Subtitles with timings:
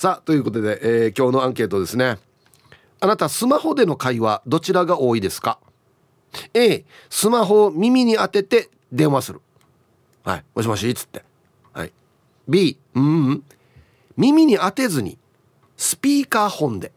[0.00, 2.16] さあということで、えー、今日のアンケートですね。
[3.00, 5.58] あなたスマホでの会話どちらが多いですか
[6.54, 9.42] ？A スマホを耳に当てて電話する。
[10.24, 10.44] はい。
[10.54, 11.22] もしもしっつって。
[11.74, 11.92] はい。
[12.48, 13.44] B うん、うん、
[14.16, 15.18] 耳に当てずに
[15.76, 16.92] スピーカー本で。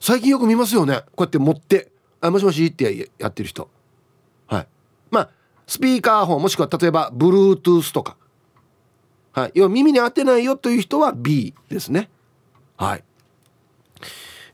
[0.00, 1.02] 最近よく見ますよね。
[1.14, 3.68] こうやって持って「あもしもし」ってやってる人。
[4.46, 4.68] はい。
[5.10, 5.30] まあ
[5.66, 8.16] スピーカーフォンもしくは例えば Bluetooth とか。
[9.32, 12.08] はい、要は耳に当てないよという人は B ですね。
[12.76, 13.04] はい。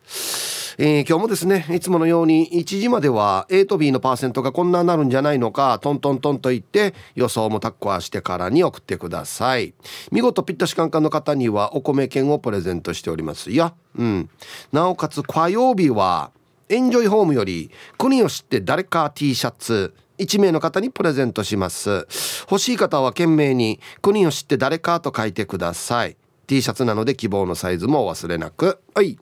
[0.76, 9.74] えー、今日もですねいつものように1時までは A と B のパーセントがこんなになるんじゃないのかトントントンと言って予想もタッコはしてからに送ってください。
[10.10, 13.74] 見事ピッタシカンカンの方にはお米券をプレゼントしておりますよ。
[13.96, 14.28] うん。
[14.72, 16.32] なおかつ火曜日は
[16.68, 22.06] エンジョイホームより国を知って誰か T シャツ1名の方にプレゼントします。
[22.50, 26.16] 欲しい方は懸命に国を知って誰かと書いてください。
[26.46, 28.80] T シャツなので希望のサイズも忘れなく。
[28.94, 29.18] はい。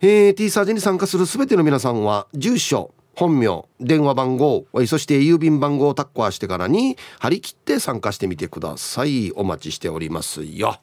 [0.00, 9.32] えー、T サージに参加する全ての皆さんは住所本名電話番号そして郵便番号をタッコアしてからに張り切って参加してみてください。
[9.32, 10.78] お待ちしておりますよ。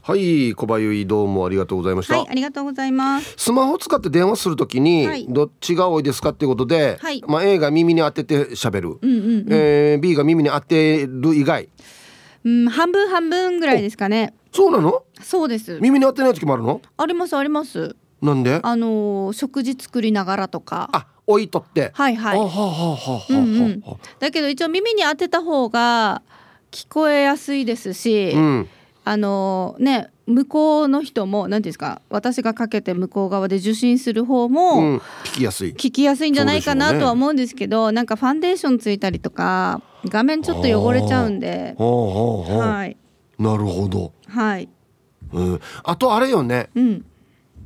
[0.00, 2.18] はい小林どうもありがとうございました。
[2.18, 3.34] はいありがとうございます。
[3.38, 11.70] スマホを使って電話するときに、はい、どっちが多いですかっていうことで、はい、まあ A が耳に当てて喋る、うんうんうん、えー、B が耳に当てる以外
[12.44, 14.34] うん半分半分ぐらいですかね。
[14.52, 15.02] そうなの？
[15.20, 15.78] そうです。
[15.80, 16.80] 耳に当てない時もあるの？
[16.96, 17.96] ありますあります。
[18.22, 18.60] なんで？
[18.62, 20.88] あのー、食事作りながらとか。
[20.92, 21.90] あ置いとって。
[21.94, 22.38] はいはい。
[24.20, 26.22] だけど一応耳に当てた方が
[26.70, 28.68] 聞こえやすいですし、うん、
[29.04, 35.70] あのー、ね向こうの人も何ですか私がかけて向こう側で受信する方も、うん、聞きやすい。
[35.70, 41.74] 聞きやすいんじゃないかなとは思うんですけど、ね、なんかファンデーションついたりとか画面ちょっと汚れちゃうんで。
[41.78, 42.96] はい。
[43.38, 44.12] なるほど。
[44.28, 44.68] はい、
[45.32, 47.04] うん、あとあれよね、うん、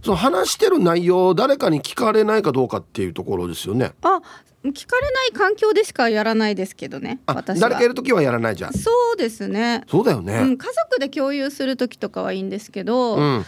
[0.02, 3.92] その話してる内容を誰かに聞かれないかどうかっていうところですよね。
[4.02, 4.20] あ
[4.64, 8.72] 聞かれない環境でしかやらないですけどね私誰かいる時はやらないじゃん。
[8.72, 9.84] そうですね。
[9.88, 13.44] そうだよね、うん、家族で共有する時とかはいいんですけど、うん。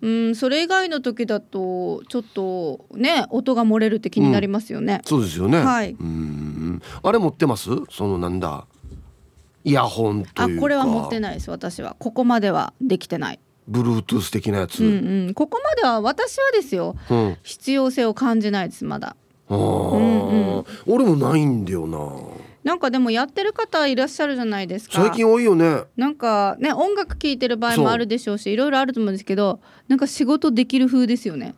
[0.00, 5.58] うん、それ以外の時だとちょっとね音が漏れるって気になりますよね、うん、そうですよね。
[5.58, 5.90] はい。
[5.92, 6.82] うん。
[7.02, 7.70] あれ持ってます？
[7.90, 8.66] そのなんだ？
[9.64, 11.96] イヤホンとあこれは持ってないです私は。
[11.98, 13.40] ここまではできてない。
[13.66, 19.08] ブルートゥース的なやつ、うんうん、ここまでは私はですよ、うん、必要性を感じないですまだ。
[19.08, 19.16] あ、
[19.48, 22.38] うんうん、俺もないんだよな。
[22.64, 25.00] なんかでもやってる方いらっしゃるじゃないですか。
[25.00, 25.84] 最近多いよね。
[25.96, 31.54] なんかね音楽聴いてる場合もあるでしょうしいろいろあると思うんですけどなんか仕事できる風ですよね。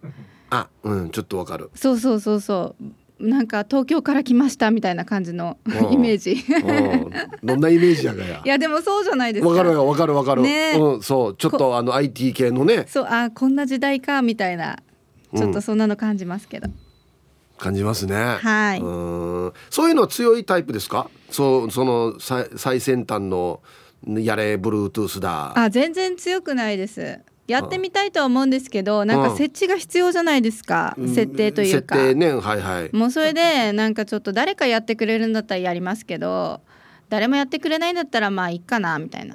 [0.51, 1.71] あうんちょっとわかる。
[1.75, 2.85] そうそうそうそう。
[3.19, 5.59] なんか東京から来ましたみたいな感じの
[5.91, 6.37] イメージ。
[7.43, 8.41] どんなイメージやがや。
[8.47, 9.51] いやでもそうじゃないですか。
[9.51, 11.35] わかるわかるわかる、ね、うん、そう。
[11.35, 12.87] ちょっとあの IT 系のね。
[12.89, 14.79] そうあこんな時代かみたいな。
[15.37, 16.90] ちょっとそんなの感じますけど、うん
[17.61, 18.17] 感じますね。
[18.17, 18.81] はい。
[18.81, 18.89] う
[19.49, 21.09] んそういうのは強いタイプですか？
[21.31, 23.61] そうその最先端の
[24.07, 25.53] やれブルートゥースだ。
[25.57, 27.21] あ全然強くないです。
[27.47, 31.97] やってみたいとは思うんですけど、なんか設置が必要じゃないですか、うん、設定というか。
[31.97, 32.97] 設定ねはいはい。
[32.97, 36.61] もうそれでなんかちょっと誰かやってくれるんだったらやりますけど、
[37.09, 39.35] 誰もやってくれないんだったらまあいいかなみたいな。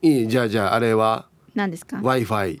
[0.00, 1.28] いいじゃあじゃああれは？
[1.54, 2.60] 何ですか？Wi-Fi。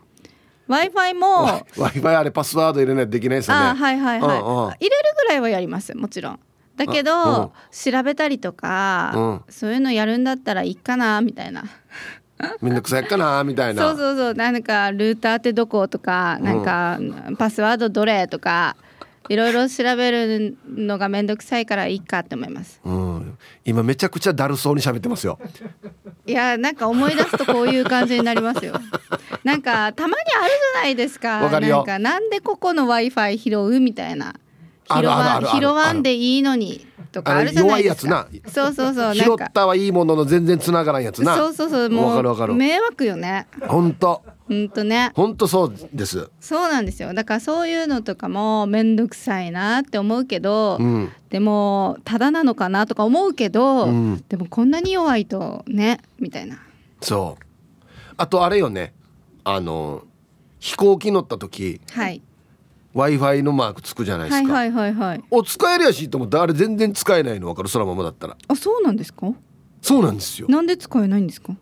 [0.70, 3.66] Wi-Fi も Wi-Fi あれパスワード入れないとできないですよね。
[3.66, 4.18] はいはいはい。
[4.20, 6.40] うんうん、入れるぐらいはやりますもちろん。
[6.76, 7.50] だけど、うん、
[7.92, 11.64] 調べたりとか、うん、そういうのやるんだったらいいかなみたいな。
[12.62, 13.82] めんどくさいかなみたいな。
[13.90, 16.98] そうそうそうなんかルーターってどことかなんか、
[17.36, 18.76] パスワードどれとか。
[19.28, 22.80] いろいろ調べるのがめんどくさいからいいかって思います。
[22.84, 25.38] うん、今めちゃくちゃだるそうに喋ってますよ。
[26.26, 28.74] いやなんか思い出すとこういう感じになりますよ。
[29.44, 31.48] なんかたまにあるじゃないですか。
[31.48, 34.34] かなんかなんでここの Wi-Fi 拾うみたいな。
[34.88, 38.28] 拾わ拾わんでいいのにとかあるじゃないですか。
[38.48, 39.14] そうそうそう。
[39.14, 41.36] 拾ったはいいものの全然繋がらんやつな。
[41.36, 41.90] そうそうそう。
[41.90, 43.46] もう迷惑よね。
[43.68, 44.22] 本当。
[44.50, 45.12] 本当ね。
[45.14, 46.28] 本当そうです。
[46.40, 47.14] そうなんですよ。
[47.14, 56.58] だからそういうのとかも面倒くさいなって思うけど、うん、でもただなのかなとか思うけど、うん、でもこんなに弱いとねみたいな。
[57.00, 57.44] そう。
[58.16, 58.92] あとあれよね。
[59.44, 60.02] あの
[60.58, 62.20] 飛行機乗った時はい
[62.92, 67.68] w i f i のマークつくじゃないですか、はいはいはいはいお使えりゃしいと思ってあれ全然使えないの分かる？
[67.68, 69.32] そのままだったらあそうなんですか？
[69.80, 71.54] そうなんですよなんで使えないんですか？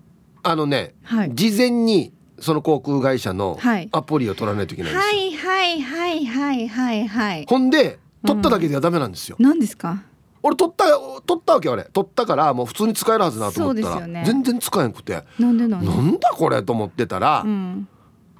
[0.42, 3.88] あのね、はい事前にその航空会社のはい。
[3.92, 7.46] アプリを取らないといけないんですよ、はいはいはいはいはいはい。
[7.48, 10.02] ほんで取っただけではダメなんですよ、何ですか？
[10.42, 10.84] 俺取った
[11.26, 11.84] 取ったわけよあれ。
[11.92, 14.22] 取ったからもう普通に使えるはずだと思ったら、ね。
[14.24, 15.24] 全然使えなくて。
[15.38, 15.86] なんでなんで？
[15.86, 17.88] なんだこれと思ってたら、うん。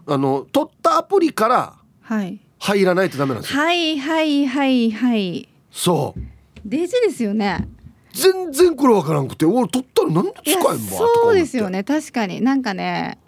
[0.07, 2.39] あの取ったアプリからはい。
[2.61, 3.61] 入らないとダメなんですよ。
[3.61, 5.49] はいはいはいはい。
[5.71, 6.21] そう。
[6.65, 7.69] デジですよね。
[8.13, 10.95] 全然これわからんくて俺取ったらなんで使えんばとか思って。
[11.23, 11.85] そうですよね。
[11.85, 12.41] 確かに。
[12.41, 13.19] なんかね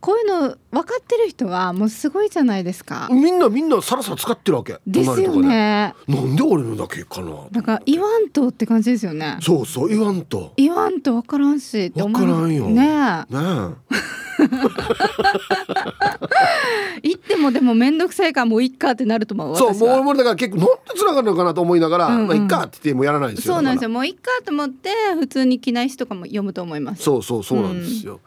[0.00, 3.08] こういうの分かってる人はもうすごいじゃないですか。
[3.10, 4.78] みんなみんなさらさら使ってるわけ。
[4.86, 5.94] ですよね。
[6.06, 7.30] なんで俺のだけかな。
[7.50, 9.38] なんか言わんとって感じですよね。
[9.40, 10.52] そうそう言わんと。
[10.56, 12.22] 言わんと分からんしって思う。
[12.22, 12.66] わからんよ。
[12.66, 13.94] ねねえ。
[17.02, 22.26] 言ってもでも面倒くさいからもういっかってなると思うえそうもう俺だから結構なんで繋がるのかなと思いながら、うんうん。
[22.28, 23.54] まあいっかって言ってもやらないんですよ。
[23.54, 23.88] そうなんですよ。
[23.88, 27.02] よもういっかと思って普通に機内誌とかも読むと思います。
[27.02, 28.20] そうそうそうなんですよ、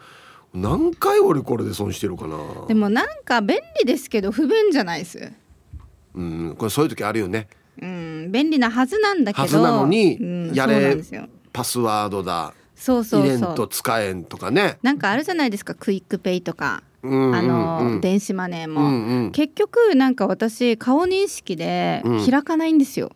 [0.53, 2.38] 何回俺これで損してるかな。
[2.68, 5.31] でもなんか便利ですけど不便じゃないです。
[6.13, 7.48] うんこれそういう時あるよね。
[7.81, 9.42] うん便利なはずなんだけど。
[9.42, 10.68] はずなのにうんや
[11.53, 14.77] パスワードだそうそう入れんそうと使えんとかね。
[14.81, 17.36] なんかあるじゃないですか QUICPay とか、うんうんうん。
[17.36, 19.31] あの電子マネーも、うんうん。
[19.31, 22.25] 結局なんか私顔認識でうん。
[22.25, 23.12] 開かないんですよ、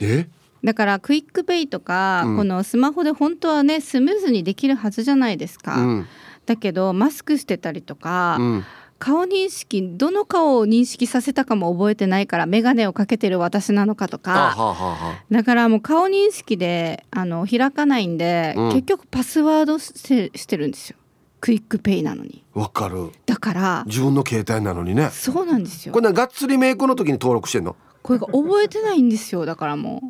[0.00, 0.28] え？
[0.64, 2.36] だから QUICPay とか、うん。
[2.36, 6.06] このスマホで本当はねスムーズにできるはずじゃないですか、うん。
[6.46, 8.64] だけどマスクしてたりとか、うん。
[8.98, 18.72] 顔認識どの顔を認識させたかも覚えてないから眼鏡をかけてる私なのかとあかはあはだからもう顔認識であの開かないんで、うん。
[18.72, 20.96] 結局パスワードしてしてるんですよ。
[21.40, 22.42] QUICPay なのに。
[22.54, 23.12] わかる。
[23.24, 25.10] だから自分の携帯なのにね。
[25.12, 25.92] そうなんですよ。
[25.92, 27.76] これながっつりメイクの時に登録してんの？
[28.02, 29.46] これが覚えてないんですよ。
[29.46, 30.08] だからもな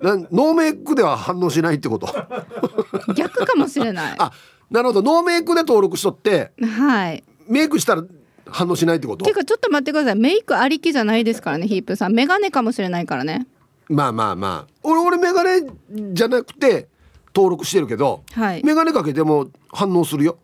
[0.00, 2.06] ノーメイクでは反応しないってこと？
[2.06, 4.14] う逆かもしれない。
[4.18, 4.32] あ
[4.70, 5.02] なるほど。
[5.02, 7.22] ノーメイクで登録しとってはい。
[7.46, 8.04] メイクしたら
[8.46, 9.24] 反応しないってこと？
[9.24, 10.16] ていうかちょっと待ってください。
[10.16, 12.12] メイクありきじゃないですからねヒープさん。
[12.14, 13.46] 眼鏡かもしれないからね。
[13.88, 14.72] まあまあまあ。
[14.82, 15.66] 俺俺メガネ
[16.12, 16.88] じゃなくて
[17.34, 18.62] 登録してるけどはい。
[18.64, 20.38] メガネかけても反応するよ。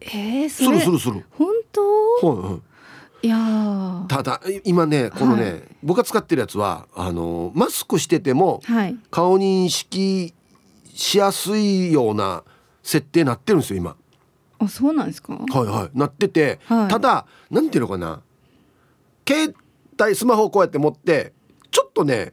[0.00, 1.24] えー、するするする。
[1.32, 1.80] 本当？
[2.26, 2.60] はいはい
[3.22, 4.06] いやー。
[4.06, 5.62] ただい今ねこのね、はい。
[5.82, 8.96] 僕が使ってるやつはあのマスクしててもはい。
[9.10, 10.34] 顔認識
[10.94, 12.44] しやすいような
[12.82, 13.96] 設定なってるんですよ今。
[14.58, 15.34] あそうなんですか？
[15.34, 15.98] はいはい。
[15.98, 16.88] なってて、はい。
[16.88, 18.22] ただなんていうのかな。
[19.28, 19.54] 携
[20.00, 21.32] 帯スマホをこうやって持って
[21.70, 22.32] ちょっとね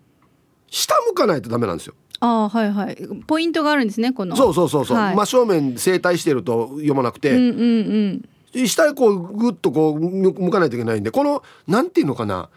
[0.70, 1.96] 下向かないとダメなんですよ。
[2.20, 2.98] あーはいはい。
[3.28, 4.36] ポイントがあるんですねこの。
[4.36, 5.16] そうそうそうそう、はい。
[5.16, 7.62] 真正面正対してると読まなくて、うんうんう
[8.10, 8.30] ん
[8.68, 12.50] 下へこうグッとこう向向かないといけないんでこのなんていうのかな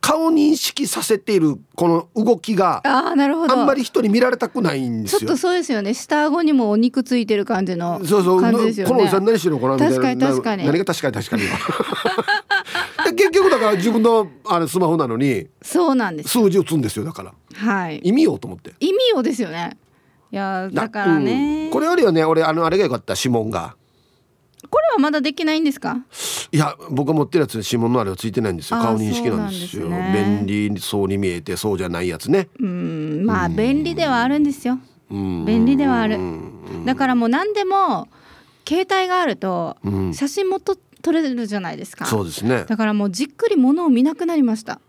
[0.00, 5.36] 顔認識させているこの動きがああなるほどあんまり人に見られたくないんですよちょっと。
[5.36, 9.94] そうですよね下顎にもお肉ついてる感じのそうそう、感じですよねこのおじさん何してるのかなみたいな。
[9.96, 11.42] 確かに確かにな何が確かに確かに。
[13.04, 18.72] で結局だから自分のあれスマホなのにそうなんです数字打つんですよだからはい意味よと思って。
[18.80, 19.76] 意味をですよね
[20.32, 23.76] いやなだからね、うんこれよりはね俺あのあれが良かった指紋が。
[24.68, 26.04] これはまだできないんですか？
[26.52, 28.80] いや僕が持ってるやつ指紋のあれはついてないんですよ。
[28.80, 29.88] 顔認識なんですよ。
[29.88, 30.44] ね。
[30.46, 32.48] 便利そうに見えてそうじゃないやつね。
[32.58, 34.78] うんまあ便利ではあるんですよ。
[35.10, 35.44] うん。
[35.46, 36.16] 便利ではある。
[36.16, 36.84] うん。
[36.84, 38.08] だからもう何でも
[38.68, 40.14] 携帯があるとうん。
[40.14, 42.04] 写真もと撮れるじゃないですか。
[42.04, 42.64] そうですね。
[42.64, 44.80] だからもうじっくり物を見なくなりました。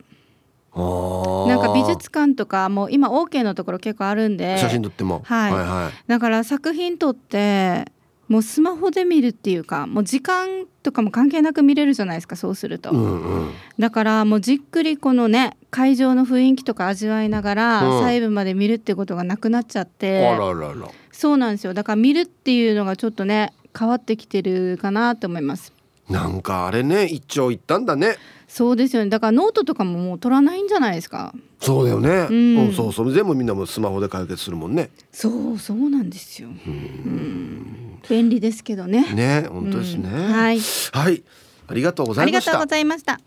[0.73, 4.57] なんか美術館とかもう今 OK のところ結構あるんで。
[4.57, 5.21] 写真撮っても。
[5.25, 5.51] はい。
[5.53, 6.03] はいはい。
[6.07, 7.91] だから作品撮って
[8.31, 13.51] もうスマホで見るっていうかもう時間とかも関係なく見れるじゃないですかそうすると、うんうん。
[13.77, 17.99] だからもうじっくりこのね会場の雰囲気とか味わいながらうん。
[17.99, 20.87] 細部まで見るってことがなくなっちゃって、あららら。
[21.11, 21.73] そうなんですよ。
[21.73, 25.73] だから見るっていうのがちょっとね変わってきてるかなと思います。
[26.09, 28.15] なんかあれね一長一短だね。
[28.47, 29.09] そうですよね。
[29.09, 31.33] だからノートとかももう取らないんじゃないですか。
[31.59, 34.89] そうだよね、ううんん、そうそれ全部みんなもうスマホで解決するもんね。
[35.11, 36.47] そうそうなんですよ。
[36.47, 39.13] うん便利ですけどね。
[39.13, 40.59] ね本当ですね、うんはい。
[40.59, 41.23] はい。
[41.67, 42.51] ありがとうございました。
[42.51, 43.19] ありがとうございました。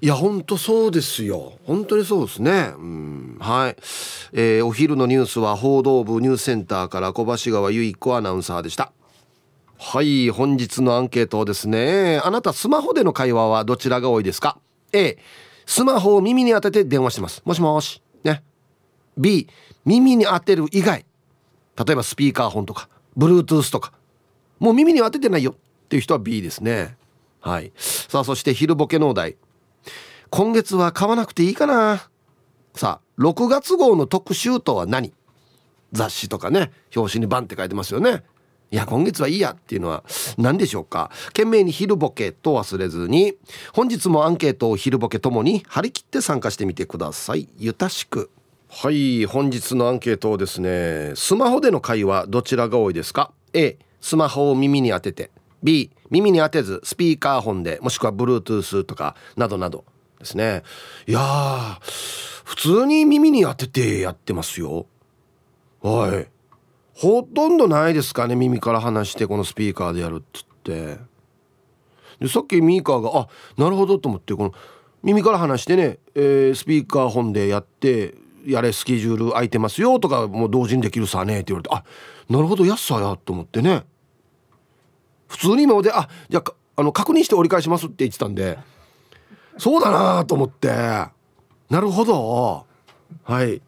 [0.00, 1.54] いや本当そうですよ。
[1.64, 2.72] 本当にそうですね。
[2.76, 3.36] うん。
[3.40, 3.76] はい、
[4.32, 8.92] えーお昼のニュースは報道部ニュースセンターから小橋川由衣子アナウンサーでした。
[9.78, 14.58] はい本日のアンケートですねあなたスマホでの会話はどちらが多いですか
[14.92, 15.16] ？A
[15.64, 17.42] スマホを耳に当てて電話してます。
[17.44, 18.02] もしもし。
[18.24, 18.42] ね。
[19.16, 19.48] B
[19.84, 21.06] 耳に当てる以外。
[21.78, 23.92] 例えばスピーカーフォンとか Bluetooth とか
[24.60, 26.96] もう耳に当ててないよっていう人は B ですね。
[27.40, 27.72] はい。
[27.76, 29.36] さあそして昼ボケのお題。
[30.28, 32.08] 今月は買わなくていいかな。
[32.74, 35.12] さあ6月号の特集とは何？
[35.92, 36.70] 雑誌とかね。
[36.94, 38.22] 表紙にバンって書いてますよね。
[38.70, 40.04] いや今月はいいやっていうのは
[40.38, 41.10] 何でしょうか？
[41.28, 43.34] 懸命に昼ボケと忘れずに
[43.72, 47.48] 本日もアンケートを昼ボケともに張り切って参加してみてください。
[47.58, 48.30] ゆたしく。
[48.68, 55.30] はい本日のアンケートをですねスマホでの会話どちらが多いですか？A スマホを耳に当てて
[55.62, 59.84] B 耳に当てずスピーカー本でもしくは Bluetooth とかなどなど
[60.18, 60.62] ですね。
[61.06, 61.78] いや
[62.44, 64.86] 普通に耳に当ててやってますよ。
[65.82, 66.28] はい。
[66.94, 70.98] ほとんどないですかね耳から話してこのスピーカーでやるっつって。
[72.20, 74.52] でさっきミーカーがあなるほどと思ってこの
[75.02, 78.14] 耳から話してね、えー、スピーカー本でやって
[78.46, 81.84] やれスケジュール空いてますよとかもう同時にできるさねって言われてあ
[82.28, 83.84] なるほど安さやと思ってね。
[85.30, 88.58] 普通に今まであじゃああの確認して折り返しますって言ってたんで
[89.58, 92.66] そうだなと思ってなるほど。
[93.22, 93.62] はい。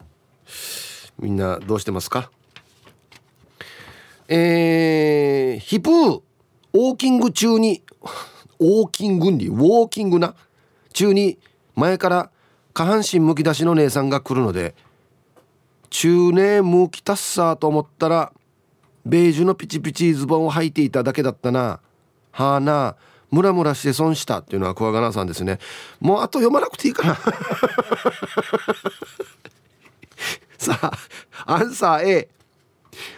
[1.19, 2.29] みんなどうしてますか？
[4.27, 6.21] えー、ヒプー
[6.73, 7.81] ウォーキング中に
[8.59, 9.47] ウォーキングに？
[9.47, 10.35] ウォーキングな？
[10.91, 11.37] 中に
[11.75, 12.29] 前から
[12.73, 14.75] 下半身むき出しの姉さんが来るので
[15.89, 18.33] 中年むきたっさと思ったら
[19.05, 21.79] ベージュのピチピチズボンを履いていただけだったな。
[22.31, 22.95] はあな
[23.31, 25.59] ムラムラして損したっていうのはクワガナさんですね。
[25.99, 27.17] もうあと読まなくていいかな。
[30.57, 30.91] さあ
[31.45, 32.29] アンサー A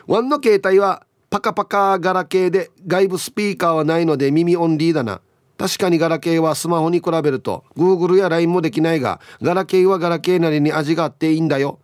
[0.08, 5.20] ワンの携帯はパカパカガラケーで外部スピーカーはないので耳オンリーだな。
[5.58, 11.80] 確かにガラケーはスマホに比べると Google や LINE もできないがガラケーはガラケーなりに味があっていいんだよ。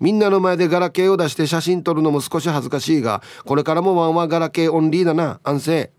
[0.00, 5.40] みんなの前でガラケーを出して写真撮るのも少し恥ずかしいがこれからもワンはガラケーオンリーだな。
[5.42, 5.90] 安静。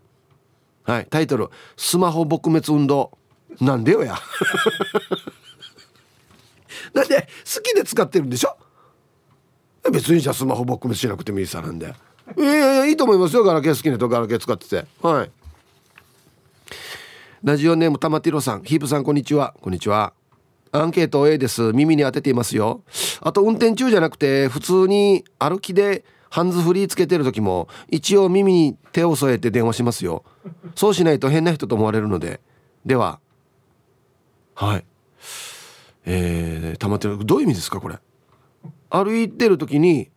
[0.84, 1.06] はい。
[1.10, 3.10] タイトル「スマホ撲滅運動」
[3.60, 4.18] なんでよや。
[6.94, 8.56] なんで好きで使ってるんでしょ？
[9.90, 11.94] 別にじゃあスマホ撲滅しなくてもいいさなんで。
[12.38, 13.44] いやいやいいと思いますよ。
[13.44, 14.86] ガラケー好きな人ガラケー使ってて。
[15.02, 15.30] はい。
[17.42, 18.62] ラジオネームたまてろさん。
[18.62, 19.54] ヒープさんこんにちは。
[19.60, 20.12] こんにちは。
[20.72, 21.72] アンケート A です。
[21.72, 22.82] 耳に当てていますよ。
[23.20, 30.24] あと運転中じゃなくて普通に歩きでハンズフリーつけてる時も一応耳に手を添えて電話しますよ。
[30.76, 32.40] そうしないと変な人と思われるので。
[32.86, 33.18] では
[34.54, 34.84] はい。
[36.06, 37.18] えー、たまってる。
[37.24, 37.98] どういう意味ですかこれ？
[38.90, 40.10] 歩いてる時に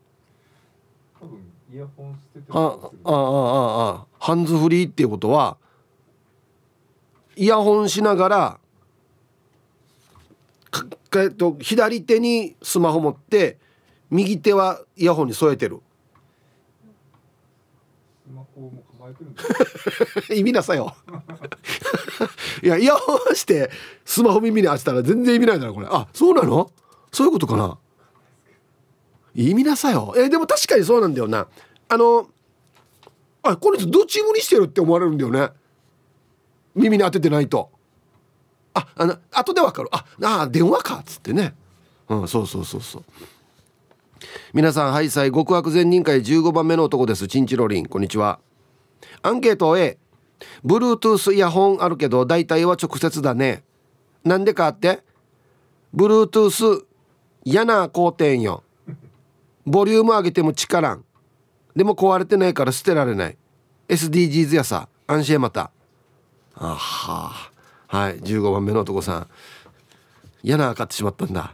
[2.50, 2.62] ああ
[3.04, 5.58] あああハンズフリーっていうことは
[7.36, 8.60] イヤホンしながら
[11.18, 13.58] えっと左手にスマホ持って
[14.10, 15.82] 右手はイヤホンに添えてる。
[20.32, 20.96] 意味なさよ。
[22.64, 23.70] いやイヤホンして
[24.06, 25.88] スマホ耳に当てたら全然意味ないだろこれ。
[25.90, 26.72] あそうなの？
[27.12, 27.78] そういうことかな？
[29.36, 30.14] 意味なさよ。
[30.18, 31.48] えでも確かにそうなんだよな。
[31.90, 32.30] あの
[33.44, 35.50] あこの人どっち無にしてるって思われるんだよね。
[36.76, 37.72] 耳に当ててないと
[38.74, 39.90] ああの後でわかる。
[39.92, 41.54] ああ電話かっつってね。
[42.10, 43.04] うんそうそうそうそう。
[44.54, 47.28] 皆さんハイサイ極悪善人会15番目の男です。
[47.28, 47.86] チンチロリン。
[47.86, 48.40] こんにちは。
[49.22, 49.98] アンケート A
[50.66, 53.64] Bluetooth イヤホンあるけど大体は直接だね。
[54.24, 55.02] なんでかって
[55.96, 56.86] ？Bluetooth
[57.44, 58.64] 嫌な工程よ。
[59.66, 61.06] ボリューム上げても力ん。
[61.76, 63.38] でも壊れてないから捨てられない。
[63.88, 64.88] SDGs やさ。
[65.06, 65.72] 安心また。
[66.56, 67.53] あはあ
[67.94, 69.28] はい15番目の男さん。
[70.42, 71.54] 嫌な買ってしまったんだ。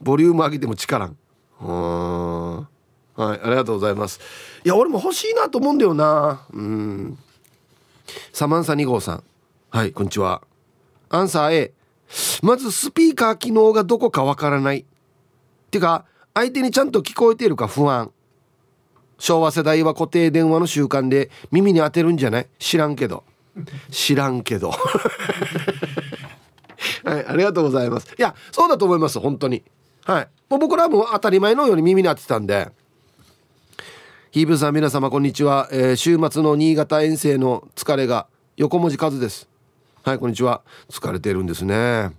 [0.00, 1.16] ボリューム上げても力ん。
[1.60, 2.56] うん。
[2.60, 2.68] はい
[3.16, 4.20] ありがとうございます。
[4.64, 6.46] いや俺も欲しいなと思うんだよな。
[6.52, 7.18] うん。
[8.32, 9.24] サマンサ2号さん。
[9.70, 10.42] はいこんにちは。
[11.08, 11.72] アンサー A
[12.40, 14.78] まずスピーカー機能がどこかわからない。
[14.78, 14.84] っ
[15.72, 16.04] てか
[16.34, 18.12] 相手にちゃんと聞こえているか不安。
[19.18, 22.46] 昭和世代は固定電話の習慣で耳に当てるんじゃない？
[22.60, 23.24] 知らんけど。
[23.90, 24.72] 知らんけど。
[27.04, 28.14] はいありがとうございます。
[28.18, 29.62] いやそうだと思います本当に。
[30.04, 30.28] はい。
[30.50, 32.70] もう僕らはもう当たり前のように耳に当ててたんで。
[34.30, 39.48] ヒーブさん皆様こんにちは、えー、週末の新潟遠征の疲れが横文字数です。
[40.02, 40.62] はいこんにちは。
[40.90, 42.10] 疲れてるんですね。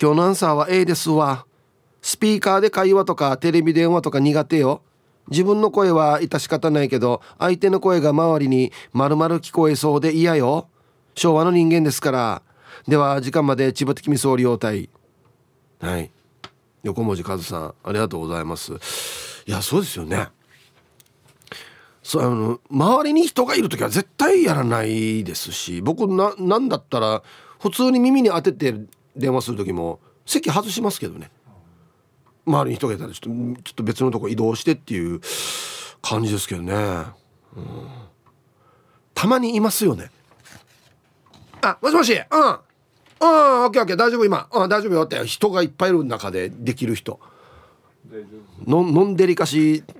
[0.00, 1.46] 今日のアンサーは A ですわ。
[2.02, 4.82] スピーカーで会話とかテレビ電話とか苦手よ。
[5.30, 10.68] 自分の声は致し方ないけど相手の声が周りに丸々聞こえそうで嫌よ。
[11.14, 12.42] 昭和の人間ですから。
[12.88, 14.90] では時間まで千葉的味噌利用隊
[15.80, 16.10] はい。
[16.82, 18.72] 横文字和さんありがとうございます。
[19.46, 20.28] いやそうですよね。
[22.02, 27.22] そうあの周りに人がいる時は絶対やらないですし僕ななんだったら
[27.58, 28.74] 普通に耳に当てて
[29.16, 31.30] 電話する時も席外しますけどね。
[32.46, 35.20] 周りに人がいたらちょっとちょっと別のとこ移動してっていう
[36.02, 37.88] 感じですけどね、うん、
[39.14, 40.10] たまにいますよね。
[41.62, 42.12] あもしもし。
[42.12, 42.20] うん。
[42.20, 43.96] うんオッケーオッケー。
[43.96, 44.48] 大丈夫今。
[44.52, 45.24] うん大丈夫よって。
[45.24, 47.18] 人がいっぱいいる中でできる人。
[48.66, 49.82] ののんでりかし。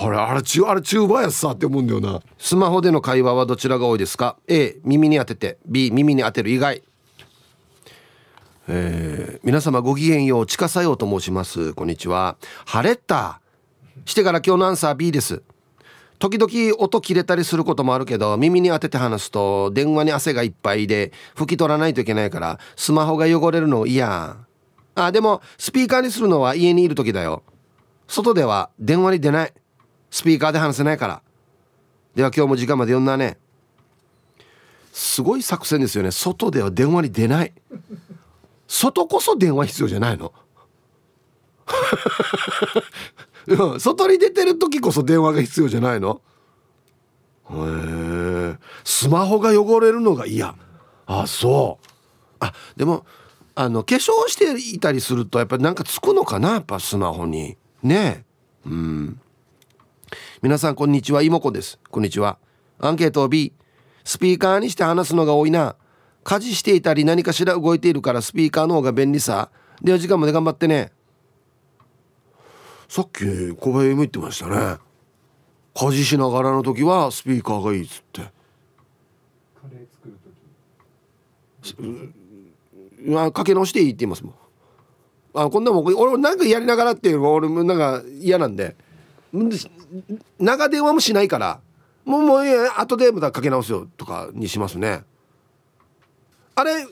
[0.00, 2.20] あれあれ中あれ中バやさって思うんだよな。
[2.38, 5.58] スマホでの会話はどちらが多いですか？A 耳に当てて。
[5.66, 6.84] B 耳に当てる以外。
[8.70, 11.72] えー、皆様ごきげんよう近さようと申します。
[11.72, 12.36] こんにちは。
[12.66, 13.40] 晴れた。
[14.04, 15.42] してから今日のアンサー B です。
[16.18, 24.36] 時々音切れたりすることもあるけど耳に当てて話すと電話に汗がいっぱいで拭き取らないといけないからスマホが汚れるの嫌。
[24.94, 27.42] あでもスピーカーにするのは家にいる時だよ。
[28.06, 29.52] 外では電話に出ない。
[30.10, 31.22] スピーカーで話せないから。
[32.14, 33.38] では今日も時間まで読んだね。
[34.92, 36.10] すごい作戦ですよね。
[36.10, 37.54] 外では電話に出ない。
[38.68, 40.32] 外こそ電話必要じゃないの？
[43.80, 46.20] 外に出てる時こそ電話が必要じゃないの？
[47.50, 50.54] へえスマホが汚れるのが嫌。
[51.06, 51.86] あそう。
[52.40, 53.06] あでも
[53.54, 56.50] あの化粧していたりするとやっぱりなんかつくのかな？
[56.50, 57.56] やっぱスマホに。
[57.82, 58.24] ね
[58.66, 58.68] え。
[58.68, 59.20] うん。
[60.42, 61.22] 皆さんこんにちは。
[61.22, 61.78] 妹子です。
[61.90, 62.38] こんにちは。
[62.78, 63.54] アンケート B
[64.04, 65.74] スピーカーにして話すのが多いな。
[66.28, 69.48] 家事していたり何かしら動いているからスピーカーの方が便利さ。
[69.80, 70.92] では時間まで頑張ってね。
[72.86, 73.24] さっき
[73.56, 74.76] 小林も言ってましたね。
[75.74, 78.20] 家事しながらの時はスピーカーがいいっつって。
[78.20, 80.08] カレー作
[81.80, 82.12] る
[83.24, 83.32] 時。
[83.32, 84.34] かけ直していいって言いますもん。
[85.32, 88.76] あこんなもん俺なんかやりながらっていうの俺もなんか嫌なんで。
[90.38, 91.62] 長電話もしないから
[92.04, 92.40] もうもう
[92.76, 95.04] 後でまたかけ直すよとかにしますね。
[96.58, 96.88] あれ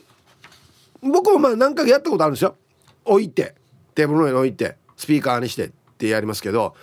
[1.01, 2.55] 僕もまあ何回かやったことあるんですよ。
[3.03, 3.53] 置いて
[3.95, 6.73] テーブルの上に置いてスピーカーにしてってやりますけど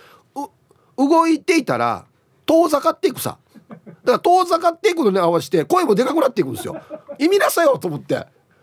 [0.95, 2.05] 動いていたら
[2.45, 3.39] 遠ざかっていくさ。
[3.67, 6.79] だから遠ざかっていくのに合わせて声もでかくなっていくんですよ。
[7.17, 8.17] 意味なさよと思って。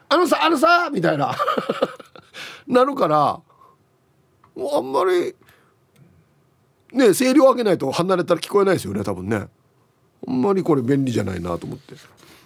[0.09, 1.35] あのさあのさみたいな。
[2.69, 3.41] なるから
[4.57, 5.35] あんまり
[6.93, 9.49] ね声量上げないと離れたら聞こえないですよね多分ね。
[10.29, 11.97] あんまりこれ便利じゃないなと思って「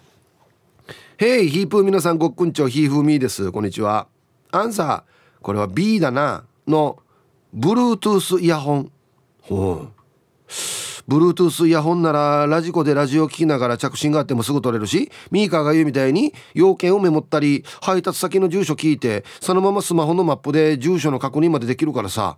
[1.18, 3.50] へいヒープー皆さんごっくんちょヒーフーミーです。
[3.50, 4.06] こんにちは。
[4.52, 6.98] アンサーこれは B だな」の
[7.56, 8.92] Bluetooth イヤホン。
[9.40, 10.50] ほう
[11.08, 22.36] Bluetooth イヤホンならラジコでラジオ聴きながら着信があってもすぐ取れるしミーカーが言うみたいに要件をメモったり配達先の住所聞いてそのままスマホのマップで住所の確認までできるからさ。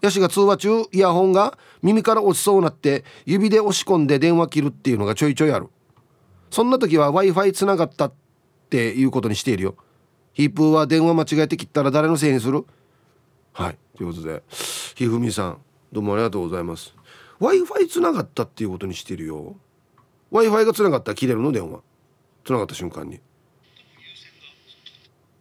[0.00, 5.68] ヤシが通話中イヤホンが耳から落ちそうになって指で押し込んで電話切るっていうのがちょいちょいある。
[6.50, 8.12] そんな時は w i f i つながったっ
[8.70, 9.76] ていうことにしているよ。
[10.32, 12.64] ヒープーは電話間違えて切ったら誰のせいにする？
[13.52, 13.78] はい。
[13.96, 14.42] ということで
[14.94, 15.58] ひふみさん
[15.92, 16.94] どうもありがとうございます。
[17.40, 19.56] W i f i つながったっていうことにしてるよ。
[20.30, 21.52] W i f i がつながったら切れるの？
[21.52, 21.80] 電話。
[22.44, 23.20] つながった瞬間に。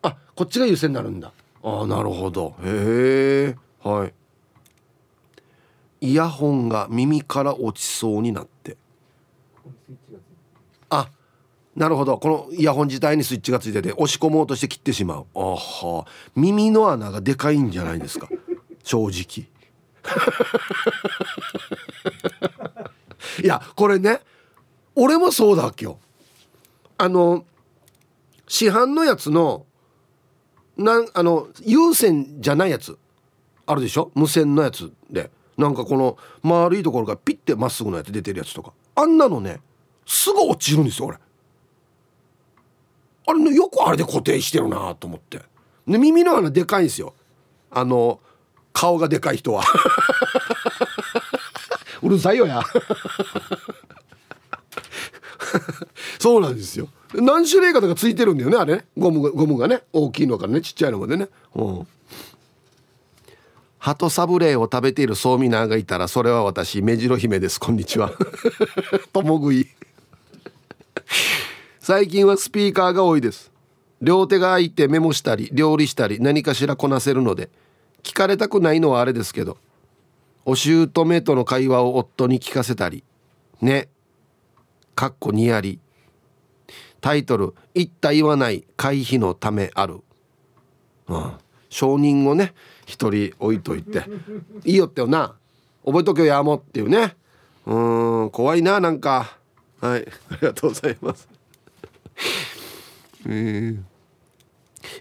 [0.02, 1.32] あこっちが優先になるんだ。
[1.64, 2.56] ああなるほど。
[2.64, 4.14] へえはい。
[6.02, 8.78] イヤホンが耳から落ちそうになって。
[11.00, 11.10] あ
[11.76, 12.18] なるほど。
[12.18, 15.26] このイヤホン自体にスイッチがついてて押し込もうとして切ってしまう。
[15.36, 16.06] あは。
[16.36, 18.30] 耳の穴がでかいんじゃないですか。
[18.84, 19.50] 正直。
[23.44, 24.22] いやこれね
[24.96, 26.00] 俺もそうだわけよ。
[26.98, 27.44] あの
[28.48, 29.66] 市販のやつの
[30.78, 32.98] なんあの有線じゃないやつ
[33.66, 34.12] あるでしょ？
[34.16, 35.32] 無線のやつで。
[35.58, 38.74] なんかこの丸いところがピッてまっすぐのやつ出てるやつとか。
[38.96, 39.62] あんなのね
[40.06, 41.18] すぐ落ちるんですよ俺。
[43.28, 45.42] あれ、ね、よくあれで固定してるなと思って。
[45.88, 47.14] で耳の穴でかいんですよ。
[47.72, 48.20] あの
[48.74, 49.64] 顔がでかい人は。
[52.02, 52.62] うるさいよや。
[56.20, 56.90] そうなんですよ。
[57.14, 58.86] 何種類かとかついてるんだよねあれね。
[58.98, 59.84] ゴムゴムがね。
[59.94, 61.30] 大きいのからねちっちゃいのまでね。
[61.56, 61.88] うん。
[63.80, 67.60] 鳩サブレーを食べているソーミナーがいたらそれは私目白姫です。
[67.60, 68.12] こんにちは。
[69.14, 69.68] ともぐい。
[71.80, 73.52] 最近はスピーカーが多いです。
[74.02, 77.50] 両手が空いてメモしたり料理したり何かしらこなせるので。
[78.04, 79.58] 聞かれたくないのはあれですけど。
[80.46, 80.88] お姑
[81.24, 83.04] との会話を夫に聞かせたり。
[83.62, 83.90] ね。
[84.94, 85.80] かっこにやり。
[87.02, 90.02] タイトル「言った言わない回避のためある」
[91.08, 91.34] うん、
[91.70, 92.56] 承認をね
[92.88, 94.04] 一人置いといて。
[94.64, 95.36] いいよってよな。
[95.86, 97.16] 覚えとけよやもっていうね。
[97.66, 99.38] うん怖いななんか。
[99.82, 100.08] はい。
[100.32, 101.28] ありがとうございます。
[103.28, 103.80] えー、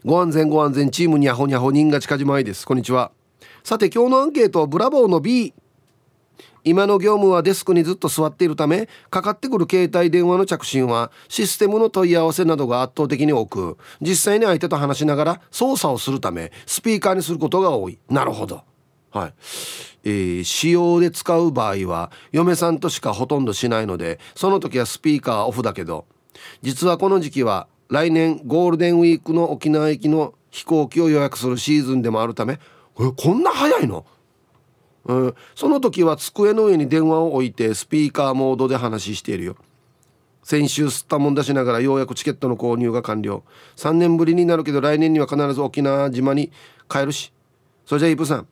[0.05, 2.67] ご安全ご安全チームにゃほにゃほ人が近島いです。
[2.67, 3.11] こんにちは。
[3.63, 5.55] さて今日のアンケートブラボーの B
[6.65, 17.99] 今の業務はデスクにずっと座っているためかかってくる携帯電話の着信はシステムの問い合わせなどが圧倒的に多く実際に相手と話しながら操作をするためスピーカーにすることが多い。
[18.09, 18.63] なるほど。
[19.11, 19.35] はい、
[20.05, 26.07] えー、使用で使う場合は嫁さんとしかほとんどしないのでその時はスピーカーオフだけど
[26.63, 34.07] 実はこの時期は来年ゴールデンウィークの沖縄行きの飛行機を予約するシーズンでもあるためえこんな早いの？
[35.07, 39.57] うん、その時は机の上に電話を置いてスピーカーモードで話しているよ。
[40.43, 43.43] 先週吸ったもんだしながらようやくチケットの購入が完了。
[43.77, 46.53] 3年ぶりになるけど来年には必ず沖縄島に
[46.89, 47.33] 帰るし。
[47.87, 48.47] それじゃあイプさん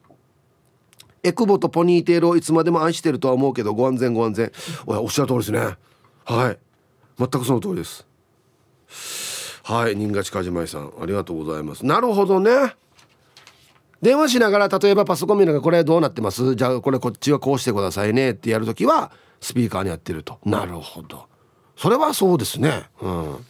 [1.25, 4.53] エクボとポニーテールをいつまでも愛してるとは思うけどご安全ご安全。
[4.87, 5.77] おっしゃる通りですね。
[6.25, 6.59] はい。
[7.19, 8.07] 全くその通りです。
[9.63, 11.87] はい新賀近島さんありがとうございます。
[11.87, 12.75] なるほどね。
[14.01, 16.57] 電話しながら例えばパソコン見ながらこれどうなってます？
[16.57, 20.41] じゃあこれこっちはこうしてくださいねってやるときはスピーカーにやってると。
[20.45, 21.27] なるほど。
[21.77, 22.91] それはそうですね。
[23.01, 23.47] うん。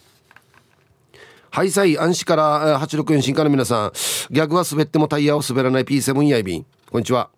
[1.49, 3.91] はいさい安市から864新化の皆さん。
[4.31, 7.31] 逆は滑ってもタイヤを滑らない P7 やいびんこんにちは。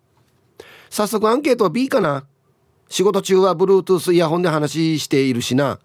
[0.96, 2.24] 早速アンケートは B かな。
[2.88, 5.78] 仕事中は Bluetooth イヤホンで話しているしな。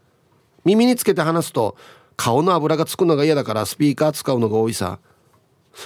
[0.63, 1.75] 耳につけて話すと
[2.15, 4.99] 顔の油がつくのが嫌だからスピーカー使うのが多いさ。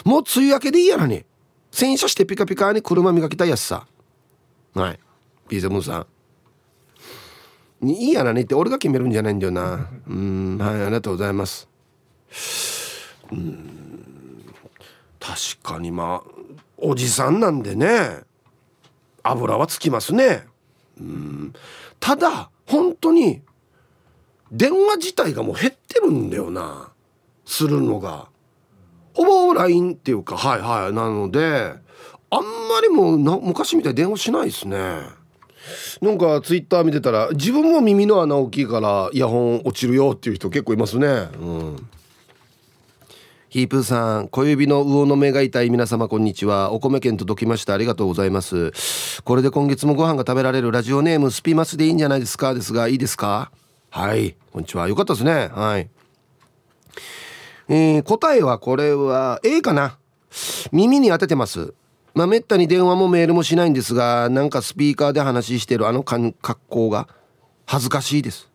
[0.03, 1.25] もう梅雨明けでいいやなに
[1.71, 3.88] 洗車してピカピカに車磨きたいやつさ。
[4.75, 4.99] はい。
[5.49, 6.05] ピーゼムさ
[7.81, 7.88] ん。
[7.88, 9.89] いいやなねって俺が決めるんじゃないんだよな。
[10.07, 10.59] うん。
[10.59, 11.67] はいありがとうございます。
[13.31, 14.45] うん。
[15.19, 16.31] 確かにまあ
[16.77, 18.35] おじさんなんでね。
[19.25, 20.45] 油はつきますね。
[20.99, 21.53] うん。
[21.99, 23.41] ただ本当に
[24.51, 26.91] 電話自体がもう減ってるんだよな。
[27.45, 28.27] するのが。
[29.13, 31.73] ほぼ LINE っていうかはいはいなので
[32.29, 34.77] あんまりもうな昔みたいに電話しないですね。
[36.01, 41.07] なんかツイッター見てたら自分も耳の穴大きいからイヤホン落ちるよっていう人結構いますね。
[41.07, 41.89] うん。
[43.56, 46.74] ヒープーさん小指の魚の目が痛い皆様こんにちは。
[46.74, 47.74] お米券届きました。
[47.74, 48.74] ありがとうございます。
[49.24, 52.54] これで今月もご飯が食べられるラジオネームスピマスでいいんじゃないですか？
[52.54, 53.54] ですがいいですか？
[53.91, 54.36] はい。
[54.52, 54.89] こんにちは。
[54.89, 55.48] よかったですね。
[55.54, 55.89] はい。
[57.70, 60.00] えー、答えはこれは A かな？
[60.74, 61.74] 耳に当ててます。
[62.13, 66.36] まあめったに電話もメールもしないんですがなんかスピーカーで話してるあの格
[66.68, 67.08] 好が
[67.65, 68.50] 恥ずかしいです。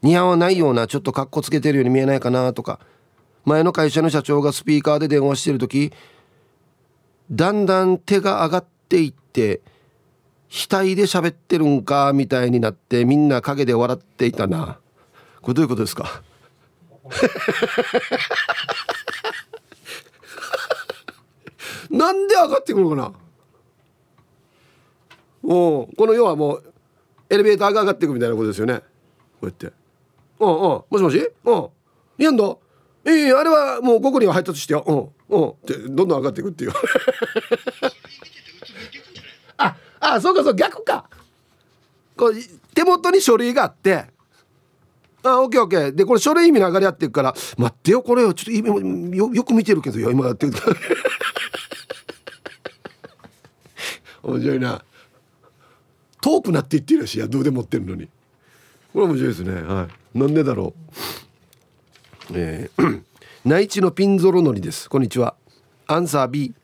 [0.00, 2.80] 似合わないようなちょっと格好つけてるように見えないかなとか
[3.44, 5.92] 前の会社の社長がスピーカーで電話してる時
[7.30, 9.60] だんだん手が上がっていって
[10.50, 14.78] 額で喋ってるんかみたいになってみんな陰で笑っていたな。
[15.40, 16.22] これどういうことですか？
[21.90, 23.12] なんで上がってくるのかな？
[25.44, 26.72] おこの要はもう
[27.28, 28.74] エレベーターが上がっていくみたいなことですよね。
[29.40, 29.72] こうやって
[30.38, 30.56] 「うんうん。
[30.58, 31.30] もしもし？
[31.44, 31.68] うん。
[32.18, 32.56] やんだ
[33.04, 34.84] ええー、あれはもうここには配達してよ。
[34.86, 35.36] うん。
[35.36, 36.72] うん」ってどんどん上がっていくっていう。
[39.58, 41.08] ああそうかそう逆か。
[42.16, 42.34] こう
[42.74, 44.06] 手元に書類があって。
[45.24, 45.94] あオッケーオッケー。
[45.94, 48.34] でこれ書類見ながらやっていくから待ってよこれよ。
[48.34, 48.68] ちょっと今
[49.16, 50.52] よよく見てるけど今やってる
[54.22, 54.84] 面白いな。
[56.20, 58.08] 遠くなっていってるしやどうで持ってるのに。
[58.92, 59.62] これ面白いですね。
[59.62, 60.18] はい。
[60.18, 61.21] なんでだろう。
[62.34, 63.02] えー、
[63.44, 64.88] 内地のピンゾロのりです。
[64.88, 65.34] こんにちは。
[65.86, 66.54] アンサー B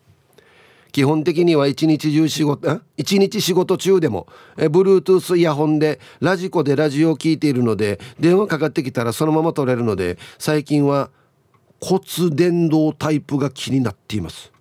[0.92, 4.26] 基本的には一日中仕事一日仕事中でも
[4.56, 11.10] え Bluetooth イヤホンでラジコでラジオを聴いているので電話かかってきたらそのまま取れるので最近は
[11.80, 12.00] 骨
[12.32, 14.52] 伝導タイプが気になっています。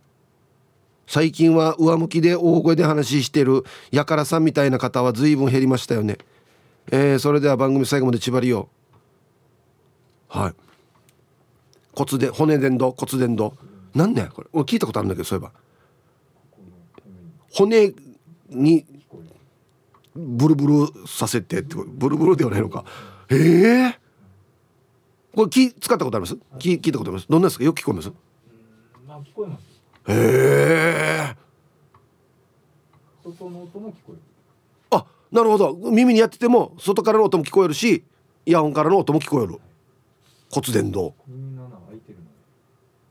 [1.07, 6.17] 最近は上向きで大声で話してるやからさんみたいな方は随分減りましたよね。
[6.91, 8.67] えー、それでは番組最後まで縛りよ
[10.35, 10.37] う。
[10.37, 10.66] はい。
[11.97, 13.53] 骨で骨伝導骨伝導。
[13.95, 14.49] なんねこれ。
[14.53, 15.51] 俺聞いたことあるんだけどそういえば。
[17.51, 17.91] 骨
[18.49, 18.85] に
[20.15, 22.85] ブルブルさせてってブルブルではないのか。
[23.31, 23.95] ええー、
[25.35, 26.37] これ気使ったことあります？
[26.59, 27.27] 気聞いたことあります？
[27.27, 27.63] どんなですか？
[27.63, 28.11] よく聞こえます？
[29.07, 29.63] まあ聞こえます。
[30.09, 31.35] へえ
[33.23, 34.19] 外の音も聞こえる
[34.91, 35.73] あなるほど。
[35.73, 38.03] 耳にやってても外からの音も聞こえるし
[38.45, 39.59] イヤホンからの音も聞こえる。
[40.49, 41.13] 骨伝導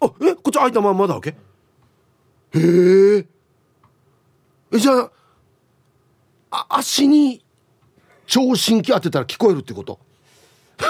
[0.01, 1.31] あえこっち開いたまんまだわけ？
[1.31, 5.11] へへえじゃあ
[6.51, 7.45] あ足に
[8.27, 9.99] 聴診器当てたら聞こえるってこと？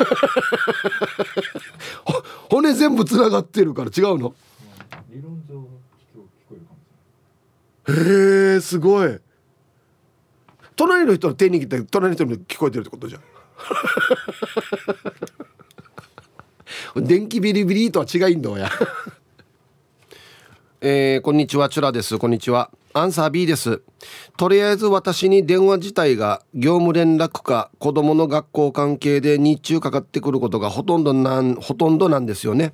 [2.50, 4.34] 骨全部つながってるから違うの？
[7.88, 7.92] へ
[8.56, 9.18] えすごい。
[10.74, 13.22] 隣の人の手握って隣の人に聞こえてるってことじゃん
[17.02, 18.70] 電気ビリビリとは違いんだや。
[20.80, 22.16] えー、こんにちはチュラです。
[22.18, 22.70] こんにちは。
[22.94, 23.82] アンサー B です。
[24.38, 32.72] とりあえず私に電話自体が業務連絡か子供の学校関係で日中かかってくることがほとんどなんほとんどなんですよね。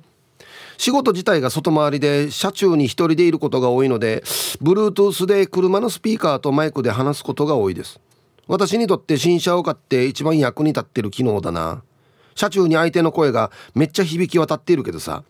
[0.77, 4.23] 仕事自体が外回りで車中に一人でいることが多いので
[4.61, 7.99] Bluetooth で車のスピーカーとマイクで話すことが多いです。
[8.47, 11.83] 私にとって新車を買って一番役に立ってる機能だな。
[12.35, 15.23] 車中に相手の声がめっちゃ響き渡っているけどさ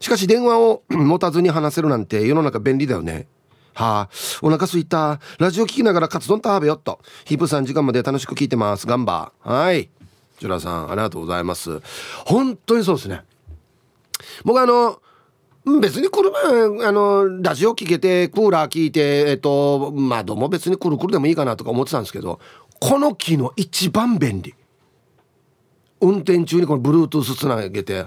[0.00, 3.26] しかし電話を 持たずに話せるなんて世の中便利だよね
[3.74, 4.08] はあ、
[4.40, 5.18] お腹すいた。
[5.40, 7.00] ラジオ聞きながらカツ丼食べよっと。
[7.24, 8.86] ヒップ3時間まで楽しく聞いてます。
[8.86, 9.90] ガンバはい。
[10.38, 11.80] ジュラさん、ありがとうございます。
[12.24, 13.22] 本当にそうですね。
[14.44, 15.00] 僕あの
[15.80, 16.30] 別に車
[16.86, 22.38] あのラジオ聞けてクーラー聞いてえっとまあどうも別にくるくるでもいいかなとか思ってたんですけど
[22.80, 24.54] この機能一番便利
[26.04, 28.06] 運転中にこの Bluetooth つなげて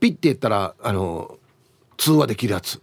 [0.00, 1.38] ピッて言ったらあの
[1.96, 2.80] 通話できるやつ。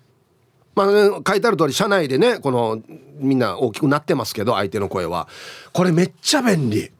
[0.73, 2.81] まあ、ね、書いてある通り車内でねこの
[3.19, 5.27] みんな大きくなってますけど相手の声は。
[5.73, 6.91] これめっちゃ便利。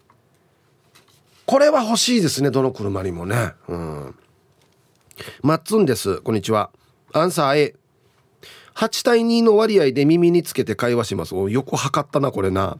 [1.45, 3.54] これは欲しいですねどの車にもね。
[3.67, 4.15] うん。
[5.43, 6.21] マッツンです。
[6.21, 6.71] こんにちは。
[7.13, 7.76] アンサー A
[8.76, 11.36] 8対2の割合で耳につけて会話します。
[11.36, 12.78] およく測ったなこれな。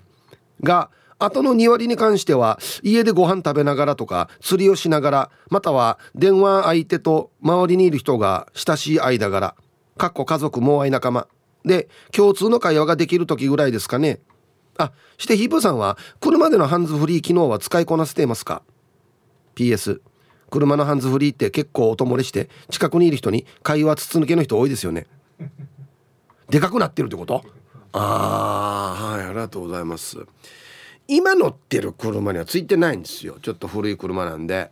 [0.64, 0.90] が
[1.24, 9.56] あとの2割に関しては家でご飯食べながらとか釣りをしながらまたは電話相手と周りにいる人が親しい間柄
[9.98, 11.28] かっこ家族もう愛仲間。
[11.64, 14.20] で共通の会話ができる時ぐらいですかね。
[14.80, 18.64] あしてヒープさんは車でのハンズフリー機能は使いこなせていますか
[19.54, 20.02] ？PS
[20.50, 25.06] 車のハンズフリーって結構音漏れして近くにいる人に会話筒抜けの人多いですよね。
[26.50, 27.44] でかくなってるってこと？
[27.94, 30.18] ああはいありがとうございます。
[31.14, 33.36] 今乗ってる車にはついてないんですよ。
[33.42, 34.72] ちょっと古い車なんで。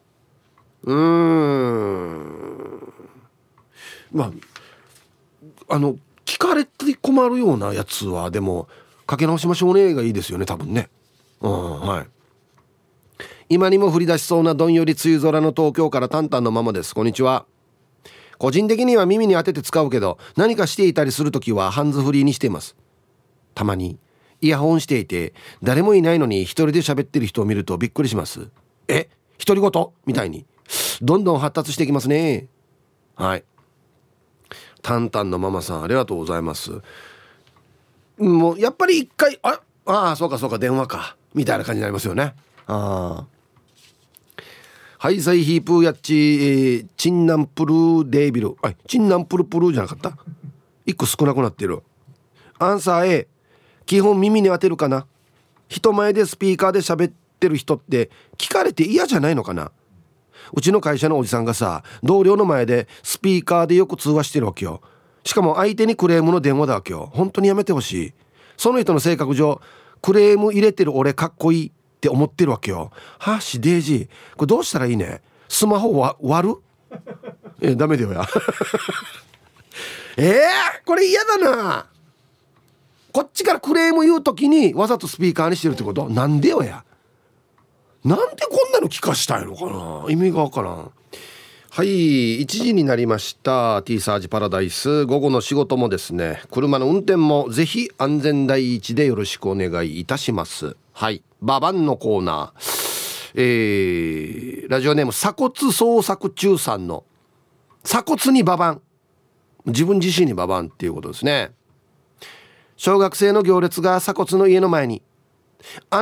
[0.84, 2.94] うーん。
[4.14, 4.32] ま
[5.68, 8.70] ああの聞かれて困るようなやつはでも
[9.06, 10.90] かけ直しましょうねがいいですよね多分ね。
[11.42, 12.08] うんはい。
[13.50, 16.96] 今にも降り出しそうなどんより梅雨空の東京からタンタンのままです。
[16.96, 17.46] こんにちは。
[18.38, 22.78] 個人的には耳に当てて使うけど何かしていたりする時はハンズフリーにしています。
[23.56, 24.00] たまに
[24.42, 28.50] イヤホンしていて誰もいないのに一人で喋ってる人を見るとびっくりします。
[28.88, 29.10] え？
[29.46, 30.46] 独り言みたいに。
[31.02, 32.48] どんどん発達していきますね。
[33.16, 33.44] はい。
[34.82, 36.82] タンタンのママさんありがとうございます。
[38.18, 41.16] もうやっぱり一回ああそうかそうか電話か。
[41.34, 42.34] みたいな感じになりますよね。
[42.68, 43.28] ああ
[44.98, 48.56] ハイサイヒープーやっち、えー、チンナンプルーデービル。
[48.62, 50.18] あチンナンプルプルーじゃなかった？
[50.86, 51.82] 一個少なくなってる。
[52.58, 53.28] アンサー A
[53.90, 55.08] 基本耳に当てるかな。
[55.68, 59.72] 人前でスピーカーで喋ってる人って聞かれて嫌じゃないのかな。
[60.54, 64.84] うちの会社のおじさんがさ同僚の前でスピーカーでよく通話してるわけよ。
[65.24, 67.10] しかも相手にクレームの電話だわけよ。
[67.16, 68.14] 本当にやめてほしい。
[68.58, 69.60] その人の性格上
[70.04, 72.92] クレーム入れてる俺かっこいいって思ってるわけよ。
[73.18, 73.96] はしデイジ。
[73.96, 75.24] ーこれどうしたらいいね？
[75.48, 76.58] スマホ割る？
[77.60, 78.24] えダメだよや。
[80.16, 81.89] えー、これ嫌だな。
[83.12, 86.10] こっちからクレーム言う時にわざとスピーカーにしてるってこと？
[86.10, 86.84] なんでよや？
[88.04, 90.06] なんでこんなの聞かしたいのかな？
[90.10, 90.92] 意味がわからん。
[91.72, 93.84] はい1時になりました。
[93.84, 95.06] T サージパラダイス。
[95.06, 100.76] 午後の仕事もですね車の運転もぜひ安全第一でよろしくお願いいたします。
[100.94, 103.10] はいババンのコーナー。
[103.36, 107.04] えー、ラジオネーム鎖骨捜索中さんの
[107.84, 108.82] 鎖骨にババン。
[109.66, 111.52] 自分自身にババンっていうことですね。
[112.82, 115.02] 小学生の行列が鎖骨の家の前に。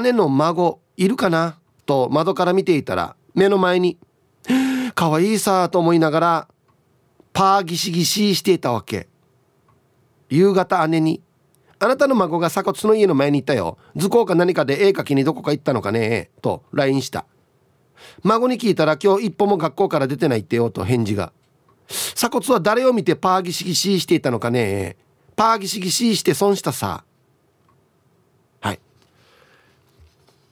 [0.03, 1.57] 姉の孫いるかな？
[1.87, 3.97] と窓から見ていたら目の前に
[4.93, 6.47] 「可愛いさ」と思いながら
[7.33, 9.07] パーギシギシしていたわけ。
[10.29, 11.23] 夕方姉に
[11.81, 13.79] 「あなたの孫が鎖骨の家の前にいたよ。
[13.95, 17.25] 図工か何かで絵描きにどこか行ったのかね」と LINE した。
[18.21, 21.33] 孫に聞いたら今日一歩も学校から出てないってよと返事が。
[21.87, 24.95] 鎖骨は誰を見てパーギシギシしていたのかね？
[25.37, 27.03] パーギシギシして損したさ。
[28.59, 28.79] はい。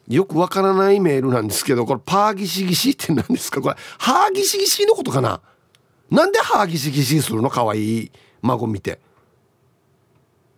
[0.08, 3.62] よくわからないメールなんですけどこれパーギシギシって何ですか？
[3.62, 5.42] これハーギシギシのことかな？
[6.12, 7.50] なんでハーギシギシするの？
[7.50, 8.04] かわい。
[8.04, 8.12] い
[8.44, 9.00] 孫見て。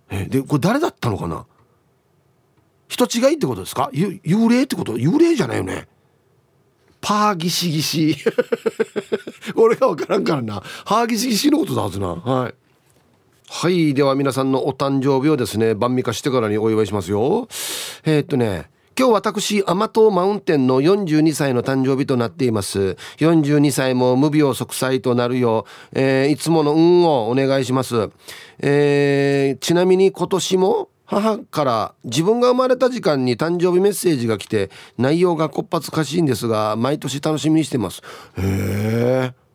[0.10, 1.46] えでこれ誰だったのかな？
[2.90, 3.90] 人違いってことですか？
[3.94, 4.98] 幽霊ってこと？
[4.98, 5.88] 幽霊じゃないよね。
[7.00, 8.18] パーギシギシ
[9.56, 10.62] 俺が分からんからな。
[10.84, 12.08] ハーギシギシのことだはずな。
[12.08, 12.54] はい。
[13.50, 17.48] はいでは皆さんのお誕生日をですね晩味化してからにお祝いしますよ。
[18.04, 22.98] えー、っとね今日私甘党マウンテンの42歳の誕生日となっています。
[23.18, 28.10] 42歳も無病息災となるよう、えー、いつもの運をお願いします、
[28.60, 38.02] えー、ちなみに今年も母から自分が生まれた時間に誕生日メッセージが来て内容がこっぱずかしいんですが毎年楽しみにしてます。
[38.38, 39.47] へえ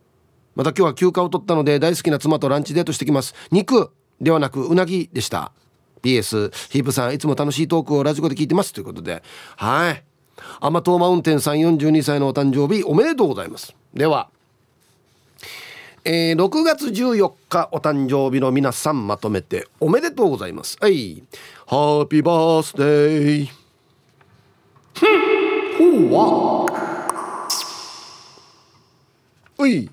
[0.55, 3.33] また今日は休暇を取ったので大好きな妻とランチデートしてきます。
[3.51, 5.51] 肉ではなくうなぎでした。
[6.01, 8.73] PS ヒープさんいつも楽しいトークをラジコで聞いてます。
[8.73, 9.23] ということで。
[9.55, 10.03] はい。
[10.59, 13.75] 甘党マウンテンさん42歳のお誕生日おめでとうございます。
[13.93, 14.29] では。
[16.05, 20.77] えー、6月14日お誕生日の皆さんまとめておめでとうございます。
[20.81, 21.23] はい。
[21.65, 23.47] ハッピーバースデー
[25.77, 26.65] ほうわ。
[29.59, 29.89] うい。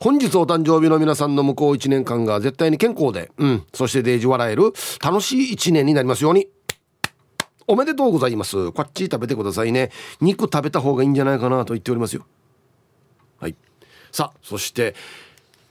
[0.00, 6.48] 本日お誕生日の皆さんの向こう1年間が絶対に健康で、うん、そしてデージ笑える楽しい1年になりますように。
[7.66, 8.72] おめでとうございます。
[8.72, 9.90] こっち食べてくださいね。
[10.20, 12.24] 肉食べた方がいいんじゃないかなと言っておりますよ。
[13.40, 13.56] はい。
[14.10, 14.94] さあそして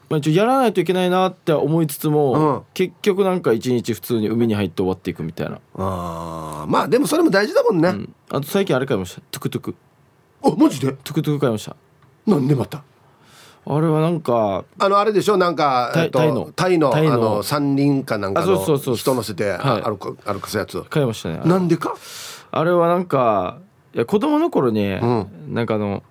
[0.09, 5.59] まあ、一応やらないといけないなって思いつつも、うん、結局なんか一日普通に海に入って終わっていくみたいな。
[5.75, 9.21] あまあでもそれも大事だもんね、うん、あと最近あれ買いました。
[9.31, 9.75] トゥクトゥク。
[10.43, 10.93] あマジで？
[10.93, 11.75] トゥクトゥク買いました。
[12.25, 12.83] なんでまた？
[13.65, 15.35] あれはなんかあのあれでしょ？
[15.35, 16.51] なんかタイえっとタイの。
[16.53, 18.93] タイのあの三輪かなんかあそうそうそう。
[18.93, 19.81] の人乗せてはい。
[19.81, 21.95] 歩く歩かすやつ買いましたねなんでか？
[22.51, 23.59] あれはなんか
[23.93, 25.53] いや子供の頃に、ん。
[25.53, 26.01] なんかあの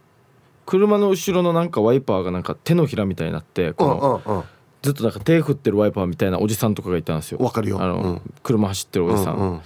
[0.66, 4.44] 車の後ろのなんかワイパーがなんか手のひらみたいになってこうの、んうんうん。
[4.82, 7.38] ずっとなんか手振ってるワイパーみたいなおじさんとかがいたんですよ。
[7.38, 7.80] わかるよ。
[7.80, 8.22] あの、うん。
[8.42, 9.60] 車走ってるおじさん、うんうん。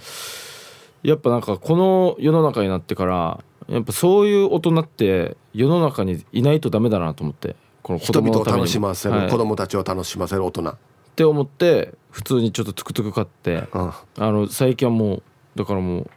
[1.03, 8.61] やっぱなんかこの世の中になってからやっぱそういう大人って世の中にいないとダメだなと思ってこの子人々を供のために。
[8.61, 9.29] 楽しませる、はい。
[9.29, 10.75] 子供たちを楽しませる大人、っ
[11.15, 15.23] て思って普通にちょっとトゥクトゥク買ってうん、あの最近はもう
[15.55, 16.07] だからもうなんてい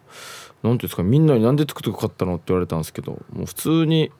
[0.68, 4.11] うんですかみんなになんでトゥクトゥク買ったのって言われたんですけどもう普通に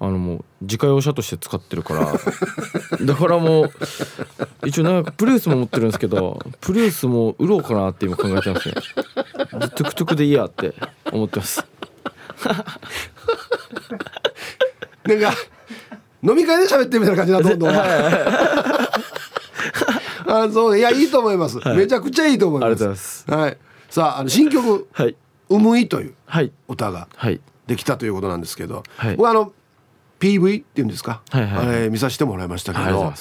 [0.00, 2.12] あのもう自家用車として使ってるから。
[3.06, 3.70] だからもう
[4.66, 8.74] 一応なんかプリウスも持ってるんですけどプリウスも売ろうかなって今考えてますね。
[8.74, 10.74] トゥクトゥクでいいやって
[11.12, 11.64] 思ってます。
[15.04, 15.34] なんか
[16.22, 17.70] 飲み会で喋ってるみたいな感じだどんどん。
[20.26, 23.52] あそういやいいと思います、めちゃくちゃいいと思いありがとうますございます。
[23.52, 23.58] はい。
[23.90, 25.14] さああの新曲はい
[25.50, 26.50] 「うむい」というはい。
[26.68, 27.06] 歌が。
[27.14, 29.16] はいできたということなんですけど、はい。
[29.16, 29.52] 僕あの
[30.20, 31.76] PV っていうんですか、はいはいはい。
[31.76, 33.12] あれ見させてもらいましたけど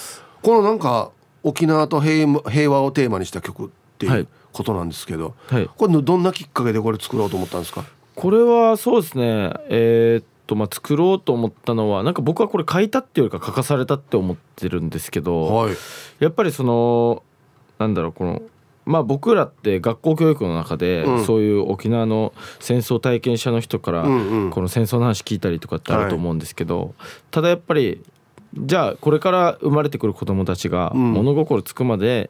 [0.41, 1.11] このなんか
[1.43, 4.27] 沖縄と平和平和をテーマにした曲っていうはい。
[4.53, 5.69] ことなんですけど、はい。
[5.77, 7.85] これのどんなきっかけでこれ作ろうと思ったんですか？
[8.15, 9.53] これはそうですね。
[9.69, 15.75] えーっとまあ作ろうと思ったのはなんか僕はこれ書いたっていうよりか書かされたって思ってるんですけど、はい。
[16.19, 17.23] やっぱりその
[17.79, 18.41] なんだろうこの
[18.91, 21.25] まあ僕らって学校教育の中で、うん。
[21.25, 24.49] そういう沖縄の戦争体験者の人から、うんうん。
[24.49, 26.93] この戦争の話聞いたりとかってあると思うんですけど、
[27.31, 28.03] ただやっぱり
[28.53, 31.13] じゃあこれから生まれてくる子どもたちがうん。
[31.13, 32.29] 物心つくまで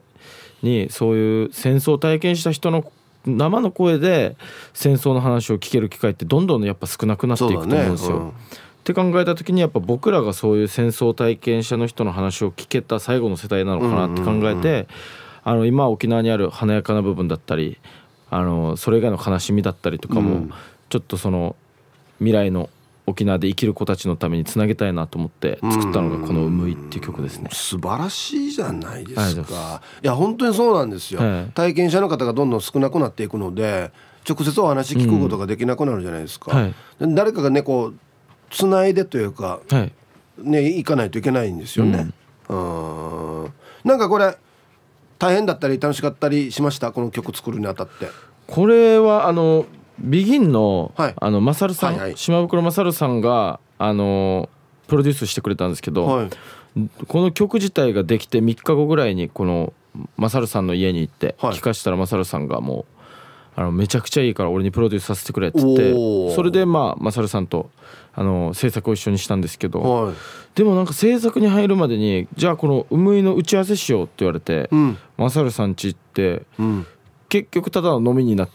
[0.62, 2.90] にそういう戦争を体験した人の
[3.26, 4.36] 生の声で
[4.72, 8.16] 戦争の話を聞ける機会ってどんどんやっぱ少なくなっていくと思うんですよ。
[8.16, 8.28] うん。
[8.28, 8.32] っ
[8.84, 14.88] て考えた時にやっぱ僕らがそういう戦争体験者の人の話を聞けた最後の世代なのかなって考えて、
[15.44, 17.78] あの今沖縄にある華やかな部分だったり
[18.30, 20.52] あのそれ以外の悲しみだったりとかも、うん。
[20.88, 21.56] ちょっとその
[22.18, 22.68] 未来の
[23.06, 27.48] 沖縄で生きる子たちのためにつなげたいなと思って作ったのがこの「うむい」っていう曲ですね。
[27.50, 29.80] 素晴らしいじゃないですか。
[30.02, 33.90] いや本当にそうなんですよ、はい体験者の方がどんどん少なくなっていくので
[34.28, 36.74] 直接お話聞くことができなくなるじゃないですか、はい。
[37.00, 37.94] で誰かがねこう
[38.50, 39.92] つないでというかはい。
[40.38, 42.10] ね行かないといけないんですよね。
[42.50, 43.52] うん。
[43.84, 44.36] なんかこれ
[45.22, 46.90] 大変だったり楽しかったりしました？
[46.90, 48.08] この曲作るにあたって。
[48.48, 49.66] これはあの
[50.00, 51.14] ビギンの,、はい。
[51.16, 52.16] あのマサルさん、はいはい。
[52.16, 54.48] 島袋マサルさんがあの
[54.88, 56.30] プロデュースしてくれたんですけど、はい。
[57.06, 59.72] この曲自体ができて3日後ぐらいにこの
[60.16, 61.52] マサルさんの家に行ってはい。
[61.54, 62.84] 聞かしたらマサルさんがもう
[63.54, 65.92] あのめちゃくちゃいいから俺にプロデュースさせてくれっつって
[66.34, 67.70] それでまあマサルさんと
[68.14, 70.14] あの制作を一緒にしたんですけどはい。
[70.54, 74.98] でもなんか制作に入るまでにじゃあこの「うむい」の打ち合わせしようって言われてうん。
[75.16, 76.86] マサルさん家行ってうん。
[77.28, 78.54] 結局ただの飲みになって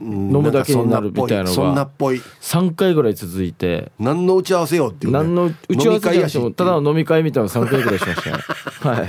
[0.00, 1.52] 飲むだけになるみたいなのが。
[1.52, 2.22] そんなっぽい。
[2.40, 3.92] 3回ぐらい続いて。
[3.98, 8.38] 何の打ち合わせよっていう、ね、何の打ち合わせじゃなくても飲み会やしただの飲み会みたいなの3回ぐらいしましたね。
[8.80, 9.04] は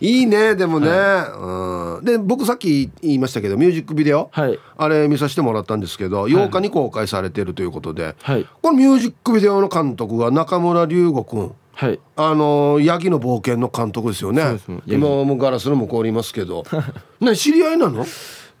[0.00, 0.06] い。
[0.06, 4.58] いいねでもね、うん、で僕さっき言いましたけどミュージックビデオ、はい。
[4.76, 8.46] あれ見させてもらったんですけど8日に公開されてるということで、はい。
[8.62, 11.52] このミュージックビデオの監督が中村龍吾君。
[11.80, 11.98] はい。
[12.16, 14.42] あのヤギの冒険の監督ですよね。
[14.42, 16.64] そうですヤギ今もうガラスの向こうにいますけど。
[17.20, 18.04] ね知り合いなの？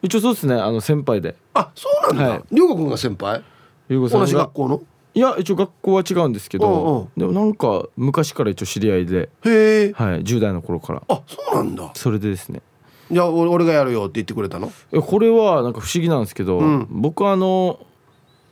[0.02, 1.36] 一応そうですねあの先輩で。
[1.54, 2.42] あそうなんだ、はい。
[2.52, 3.42] 龍吾君が先輩？
[3.88, 4.26] 優吾さんが。
[4.26, 4.82] 同じ学校の？
[5.12, 6.72] いや一応学校は違うんですけうんうん。
[6.74, 9.92] どでもなんか昔から一応知り合いで、へえ。
[9.92, 11.02] はい、10代の頃から。
[11.08, 11.90] あそうなんだ。
[11.94, 12.62] それでですね。
[13.10, 14.72] じゃあ俺俺がやるよって言ってくれたの？
[15.02, 16.86] これはなんか不思議なんですけど、うん。
[16.88, 17.80] 僕はあの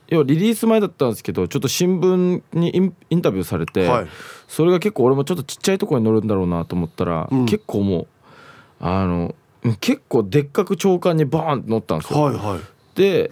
[0.09, 4.07] 要はリリース前だったんですけどちょっと新聞にインインタビューされて、はい。
[4.47, 7.45] それが結構俺もちょっとちっちゃいところに乗るんだろうなと思ったら、うん。
[7.45, 8.07] 結構もう
[8.81, 9.33] あの
[9.79, 12.21] 結構でっかく長官にバーンって乗ったんですよ。
[12.21, 12.59] はいはい。
[12.95, 13.31] で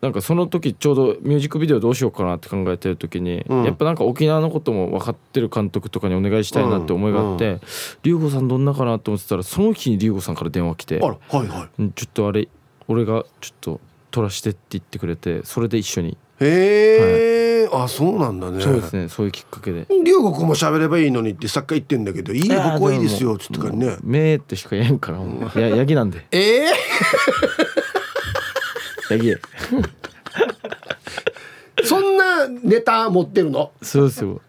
[0.00, 3.64] なんかその時ちょうどミュージックビデオどうしようかなって考えてる時に、うん。
[3.64, 7.60] やっぱなんか沖縄のことも分かってる監督とかにお願いしたいなって思いがあって
[8.02, 12.48] 龍吾、さんどんなかなと思ってたらその日に龍吾さんから電話来てはいはいうんちょっとあれ
[12.88, 13.80] 俺がちょっと
[14.10, 18.60] 撮らしてって言ってくれてそれで一緒に、へえ、あそうなんだね。
[18.62, 19.08] そうですね。
[19.08, 19.86] そういうきっかけで。
[20.04, 23.96] 龍吾君も喋ればいいのにって作家言ってんだけど「いいよや僕はいいですよ」もつってからね。
[24.02, 26.26] めーってしか言えんからもうやヤギなんで。
[26.32, 26.72] ええ
[29.10, 29.34] ヤギ。
[31.84, 33.72] そんなネタ持ってるの？
[33.82, 34.40] そうですよ。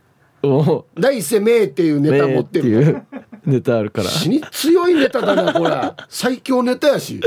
[0.43, 2.81] お第一声「め」っていうめネタ持ーってるの？
[2.81, 3.05] いう
[3.45, 4.09] ネタあるから。
[4.09, 7.21] 死に強いネタだなこれ 最強ネタやし。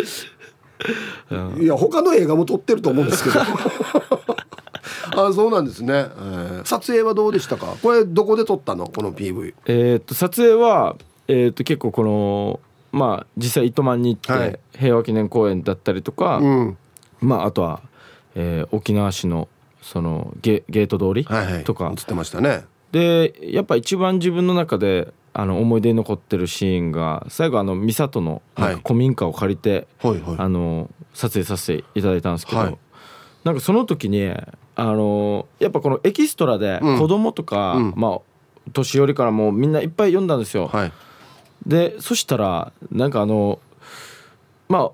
[1.31, 1.62] うん。
[1.62, 3.41] いや他の映画も撮ってると思うんですけど
[5.11, 6.64] あそうなんですね、えー。
[6.64, 7.76] 撮影はどうでしたか？
[7.82, 8.87] これどこで撮ったの？
[8.87, 10.97] この PV えっと撮影は
[11.28, 12.61] えっと結構この
[12.93, 16.78] まあ実際糸満に行って、はい、平和記念公園だったりとか、うん、
[17.20, 17.82] まああとは、
[18.34, 19.49] えー、沖縄市の
[19.82, 21.47] そのゲゲート通りとか、はい。
[21.47, 22.64] はい、映ってましたね。
[22.93, 28.41] でやっぱ一番自分の中であの思い出に残ってるシーンが最後あの三郷の
[28.82, 32.78] 古民家を借りて、はい、あの撮影させていただいたんですけど、はい、
[33.45, 34.32] なんかその時に
[34.77, 38.20] あのやっぱこのエキストラで子供とか、うん、まあ
[38.72, 40.68] 年寄りからもうみんないっぱい読んだんですよ。
[40.68, 40.93] はい、
[41.66, 43.59] でそしたらなんかあの
[44.68, 44.91] まあ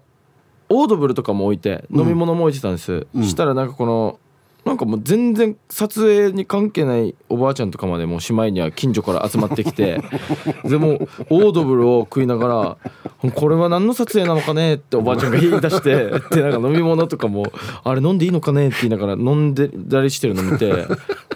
[0.68, 4.18] オードブルとかも置いて飲み物も置いてたんです、うん、したらなんかこの
[4.64, 10.00] なんかもう全然撮影に関係ないおばあちゃんとかまでもしまいには近所から集まってきて
[10.64, 12.78] でもオードブルを食いなが
[13.24, 15.96] ら「これは何の撮影なのかね?」っておばあちゃんが言い出して
[16.30, 17.52] でなんか飲み物とかも
[17.82, 20.86] 「あれ飲んでいいのかね?」って言いながら飲んでたりしてるの見て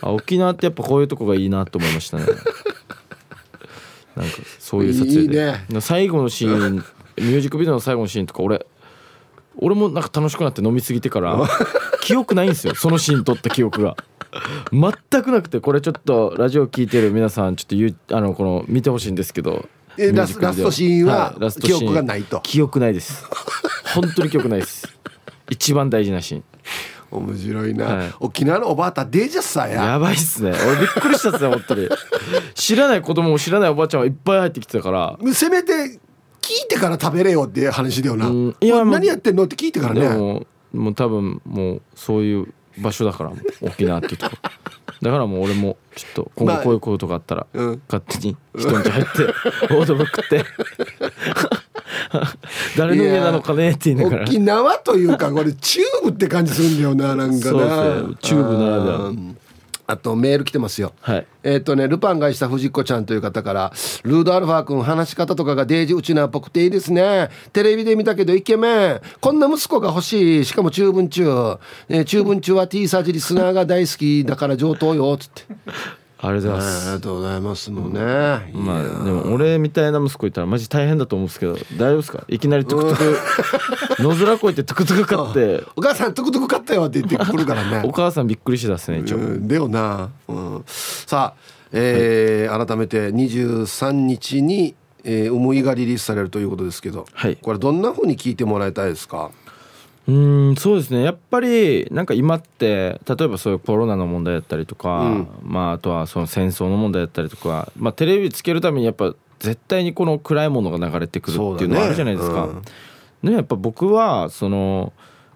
[0.00, 2.26] あ沖縄ってやっぱこういうとこがいいなと思いましたね。
[4.14, 8.64] なんかそういう撮影でいい、ね、最後のシーンミュージックビデオの最後のシーンとか俺
[9.58, 11.48] 俺もなんか楽しくなって飲み過ぎてから
[12.02, 13.96] 記憶ないんですよ そのシーン撮った記憶が。
[14.70, 19.66] 全くなくてこれちょっとラジオ聞いてる皆さんちょっと言うあのこの見てほしいんですけど
[19.98, 22.40] えラスラストシーンは、はい、記憶がないと。
[22.40, 23.24] 記憶ないです。
[23.94, 24.86] 本当に記憶ないです。
[25.48, 26.44] 一番大事なシーン。
[27.10, 29.82] 面白いな、はい、沖縄のおばあたデージャスさや。
[29.84, 30.50] やばいっすね。
[30.50, 31.88] 俺びっくりしたっすね本当に。
[32.54, 35.18] 知らない子供も知らないおばあちゃんはいっぱい入ってきてたから。
[35.32, 35.98] せめて
[36.46, 38.28] 聞いてから食べれよって話だよな、
[38.60, 40.08] いや何やってんのって聞いてからね。
[40.08, 43.32] ももう多分もうそういう場所だから
[43.62, 44.36] 沖縄っていうとこ。
[45.02, 49.10] だからもう俺もちょっと今後こういうことがあったら、勝手に人んち入って
[49.74, 50.44] オードブル食って。
[52.78, 54.22] 誰の家なのかねって言いながら。
[54.22, 57.58] 沖縄というかこれチューブって感じするんだよななんかな。
[58.20, 59.12] チューブならでは
[59.86, 60.92] あとメール来てますよ。
[61.00, 63.72] はい、えっ、とね、ルパンがした藤子ちゃんという方から、
[64.02, 67.30] ルードアルファ君話し方とかがデージうちなっぽくていいですね。
[67.52, 69.00] テレビで見たけどイケメン。
[69.20, 70.44] こんな息子が欲しい。
[70.44, 71.24] しかも中文中。
[71.88, 75.16] えー、中文中は T サージリスナーが大好きだから上等よ。
[75.16, 75.44] つって。
[76.28, 76.86] ありがとうございます。
[76.88, 78.00] ありがとうございますもんね。
[78.54, 82.24] まあでも俺みたいな息子いたらマジ大変だと思うんですけど大丈夫ですか？
[82.28, 87.82] いきなりトゥクトゥク 野面こいてトゥクトゥク買って お母さんトゥクトゥク買ったよって言ってくるからね。
[87.84, 89.18] お母さんびっくりしてたっすね一応。
[89.40, 90.10] だよな。
[90.28, 91.40] うん、さあ、
[91.72, 94.74] えー、はい、改めて23日に、
[95.04, 99.30] えー、思いがリリースされるということですけど、はい、これどんな風に聞いてもらいたいですか？
[100.08, 101.02] うんそうですね。
[101.02, 112.46] やっぱりなんか今って例えばそういうコロナの問題だったりとか、うん、まあ、あとはその戦争の問題だったりとか、まあ、テレビつけるためにやっぱ絶対にこの暗いものが流れてくるっていうのはあるじゃないですか。
[112.46, 112.52] ね
[113.24, 114.92] うん、でやっぱ僕はその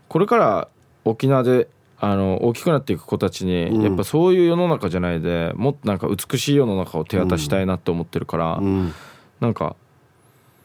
[0.08, 0.68] これから
[1.04, 1.68] 沖縄で
[1.98, 8.94] あの大きくなっていく子たちに、やっぱそういう世の中じゃないでもっとなんか美しい世の中を手渡したいなって思ってるから、うん、
[9.40, 9.76] なんか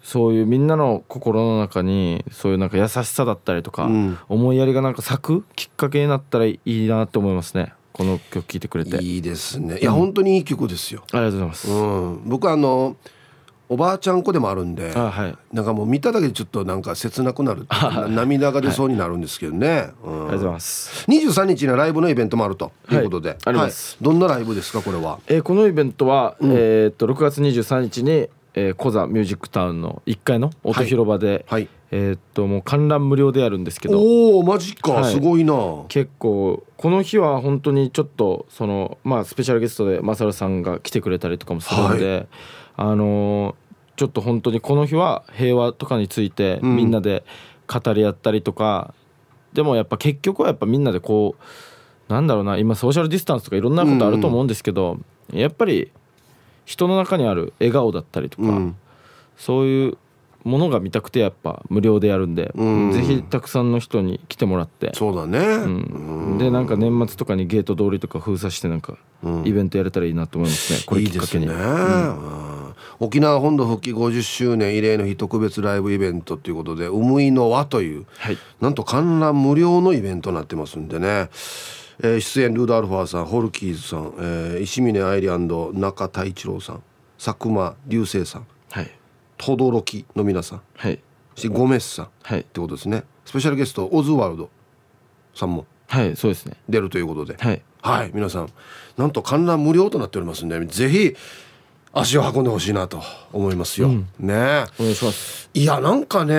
[0.05, 7.73] そういうみんなの心の中にそういうなんか優しさだったりとか、うん、思いやりがなんか咲くきっかけになったらいいなって思いますね。
[7.91, 9.03] この曲聴いてくれて。
[9.03, 9.79] いいですね。
[9.79, 11.01] いや、うん、本当にいい曲ですよ。
[11.11, 12.95] ありがとうございます、うん、僕あの
[13.67, 17.65] おばあちゃん子でもあるんで、はい、なんかもう見ただけでちょっとなんか切なくなる
[18.09, 21.05] 涙が出そうになるんですけどね、はい、うん、ありがとうございます。
[21.09, 33.99] 23日にはライブのイベントもあるということで、はい、あります、どんなライブですかこれは、えー、このイベントは、うん、えー、っと6月23日にえー、コザミュージックタウンの1階の音広場で、はい、えー、っともう観覧無料でやるんですけど。
[33.99, 35.53] おおマジか、はい、すごいな。
[35.89, 42.27] 結構この日は本当にちょっとそのまあスペシャルゲストでマサルさんが来てくれたりとかもするので、はい、
[42.77, 43.55] あのー、
[43.97, 47.25] ちょっと本当にこの日は平和とかについてみんなで
[47.67, 48.93] 語り合ったりとか、
[49.51, 51.43] うん、でもやっぱ結局はやっぱみんなでこう
[52.13, 54.97] なんだろうな今ソーシャルディスタンスとかいろんなことあると思うんですけど、
[55.33, 55.91] うん、やっぱり
[56.65, 58.75] 人の中にある笑顔だったりとか、うん、
[59.37, 59.97] そういう
[60.43, 64.91] ものが見たくてやっぱ無料でやるんで、うん、ぜひたくさんの人に来てもらって。
[64.93, 65.67] そうだね、う
[66.35, 68.97] ん、でなんか年末とかにゲート通りとか封鎖してなんか
[69.43, 71.45] イベントやれたらいいなと思いますね、これきっかけに。
[71.45, 71.55] いいね、
[72.99, 81.29] 沖縄本土復帰50周年慰霊の日特別ライブイベントということで「うむいの輪」という、はい、なんと観覧無料のイベントになってますんでね
[82.01, 86.83] えー、出演ルードアルファーさんホルキーズさん、えー、石峰愛理中田一郎さん
[87.17, 88.91] 佐久間流星さんはい。
[89.37, 90.99] 轟の皆さん、はい、
[91.35, 93.03] そしてゴメスさん、はい、ってことですね。
[93.25, 94.49] スペシャルゲストオズワルド
[95.33, 96.55] さんもはいそうですね。
[96.69, 97.35] 出るということで。
[97.37, 98.49] はい、はい、皆さん
[98.97, 101.15] なんと観覧無料となっておりますんでぜひ
[101.93, 105.49] 足を運んでほしいなと思いますよ、うん、ねお願いします。
[105.53, 106.35] いやなんかね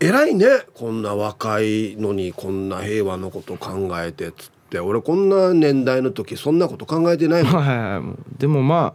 [0.00, 4.80] 偉いねこんな若いのにこんな平和のこと考えてっつって。
[4.80, 7.52] 俺こんな年代の時そんなこと考えてないもん。
[7.62, 7.78] はいはい。
[7.90, 8.02] はい
[8.38, 8.94] でもまあ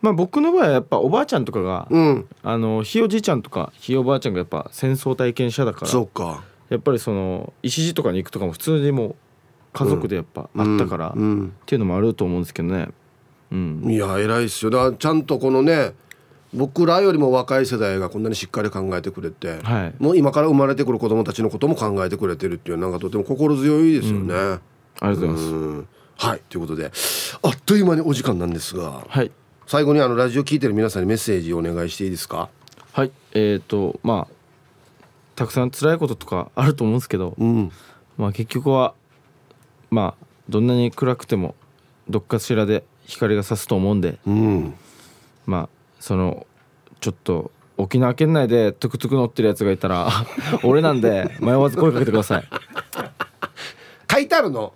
[0.00, 2.26] まあ僕の場合はやっぱおばあちゃんとかが、うん。
[2.42, 6.42] あのひいおじいちゃんとかひいおばあちゃんがやっぱ戦争体験者だからそうか。
[6.70, 9.14] やっぱりその石地とかに行くとかも普通にもう
[9.74, 11.52] 家族でやっぱあったから、っうん。
[11.66, 12.88] ていうのもあると思うんですけどね。
[13.52, 13.82] うん。
[13.88, 14.70] いや偉いっすよ。
[14.70, 15.92] だからちゃんとこのね
[16.54, 19.94] 僕らよりも若い世代がこんなにしっかり考えてくれて、はい。
[19.98, 24.34] もう今から生まれてくる子供たちのことも考えてくれてるっていうなんかとても心強いですよね。
[24.34, 24.60] あ
[25.08, 25.88] りがとうございます、うん。
[26.16, 26.40] はい。
[26.48, 26.92] ということで
[27.42, 29.30] あっという間にお時間なんですがはい。
[29.66, 32.48] 最後にあのラジオ聞いてる皆さんにメッセージをお願いしていいですか？
[32.92, 33.10] はい。
[33.32, 34.34] えっ、とまあ
[35.34, 37.72] たくさん辛いこととかあると思うんですけど、うん。
[38.16, 38.94] まあ結局は
[39.90, 41.56] まあどんなに暗くても
[42.08, 44.74] どっかしらで光が差すと思うんでうん。
[45.46, 45.68] まあ
[46.04, 46.46] その
[47.00, 50.10] ちょっと沖縄県内でトゥクトゥク乗ってるやつがいたら
[50.62, 52.44] 俺なんで迷わず声かけてください。
[54.12, 54.74] 書いてあるの？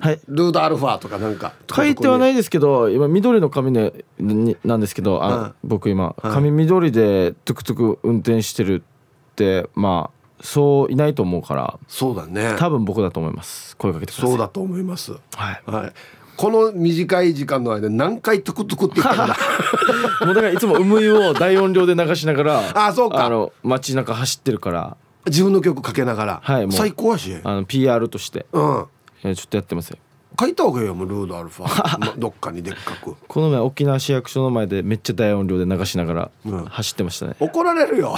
[0.00, 0.20] はい。
[0.26, 1.52] ルードアルファとかなんか。
[1.72, 8.82] 書いてはないいですけど今緑の髪ねになんですけどあ、はい僕今はい髪緑でトゥクトゥク運転してる
[9.30, 12.56] ってまあそういないと思うからそうだね。
[12.58, 13.76] 多分僕だと思います。
[13.76, 14.30] 声かけてください。
[14.30, 15.12] そうだと思います。
[15.12, 15.18] は
[15.52, 15.62] い。
[15.64, 15.92] はい
[16.36, 19.36] この短い時間の間何回トゥクトゥクって言ったかな。
[20.26, 23.24] もうだからいつも「うむい」を大音量で流しながらあそうか。
[23.24, 24.96] あの街中走ってるから。
[25.26, 26.72] 自分の曲かけながら、はいもう。
[26.72, 27.36] 最高やし。
[27.42, 28.84] あの PR として、うん。
[29.24, 29.98] えーちょっとやってますよ。
[30.38, 31.66] 書いた方がいいよもうルードアルファ。
[31.98, 33.16] まどっかにでっかく。
[33.26, 36.64] この前沖縄市役所の前でめっちゃ大音量で流しながらうん。
[36.66, 38.14] 走ってましたね、怒られるよ。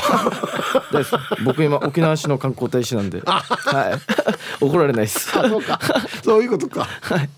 [0.93, 1.14] です。
[1.45, 3.23] 僕今沖縄市の観光大使なんで。
[3.25, 3.41] は
[4.61, 4.64] い。
[4.64, 5.31] 怒られないです。
[5.31, 5.79] そうか。
[6.25, 6.89] そういうことか。
[7.03, 7.31] はい、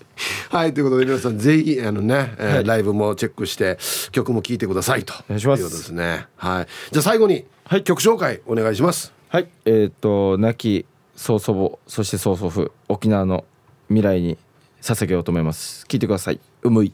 [0.49, 2.63] ということで皆さんぜひあのね、えーはい。
[2.63, 3.77] ライブもチェックして
[4.11, 6.27] 曲も聴いてくださいと願いしますいうことですね。
[6.35, 6.67] はい。
[6.91, 7.83] じゃあ最後に、はい。
[7.83, 9.13] 曲紹介お願いします。
[9.29, 9.47] はい。
[9.65, 13.45] えっ、と亡き曽祖母そして曽祖父沖縄の
[13.87, 14.37] 未来に
[14.81, 15.85] 捧げようと思います。
[15.87, 16.39] 聞いてください。
[16.63, 16.93] うむい。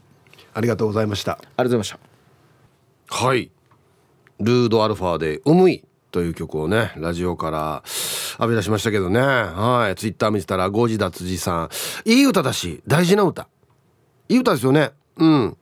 [0.54, 1.32] ありがとうございました。
[1.32, 1.90] ありがとうございまし
[3.10, 3.26] た。
[3.26, 3.50] はい。
[4.40, 7.82] Rude-α で「うむい」という曲をねラジオから
[8.38, 9.20] 浴び出しましたけどね。
[9.20, 9.96] はい。
[9.96, 11.68] ツイッター見てたらゴジダ辻さん。
[12.04, 13.48] いい歌だし大事な歌。
[14.28, 14.92] いい歌ですよね。
[15.16, 15.56] うん。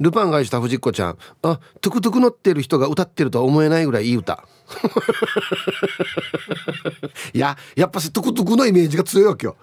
[0.00, 1.18] ルパンがした藤子ちゃん。
[1.42, 4.44] あトゥクトゥク乗ってる人が歌ってるとは思えないぐらいいい歌。
[7.32, 9.56] いややっぱしトゥクトゥクのイメージが強いわけよ。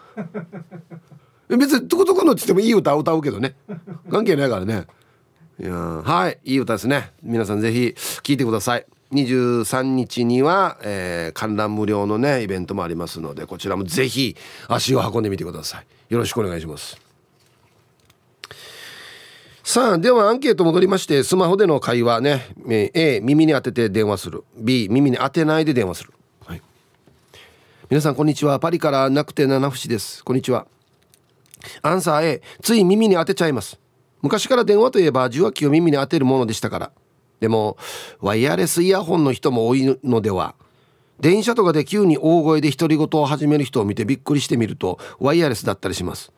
[1.50, 3.56] 別にトゥクトゥク乗って言ってもいい歌を歌うけどね。
[4.10, 4.88] 関係ないからね。
[5.60, 6.40] いやはい。
[6.44, 7.12] いい歌ですね。
[7.22, 8.86] 皆さんぜひ聴いてください。
[9.12, 14.36] 23日には、えー観覧無料のねイベントもありますのでこちらもぜひ
[14.68, 15.86] 足を運んでみてください。
[16.10, 16.98] よろしくお願いします。
[19.64, 22.48] さあではアンケート戻りましてスマホでの会話ね。
[22.68, 24.44] A 耳に当てて電話する。
[24.58, 26.12] B 耳に当てないで電話する、
[26.46, 26.62] はい、
[27.90, 28.60] 皆さんこんにちは。
[28.60, 30.24] パリからなくて七節です。
[30.26, 30.68] こんにちは。
[31.82, 33.80] アンサー A つい耳に当てちゃいます。
[34.22, 36.92] 昔から電話といえば受話器を耳に当てるものでしたから。
[37.42, 37.76] でも
[38.22, 40.56] ワイヤレスイヤホンの人も多いのでは。
[41.20, 46.32] 電車とかで急に大声で独り言を始める人を見てびっくりしてみるとワイヤレスだったりします。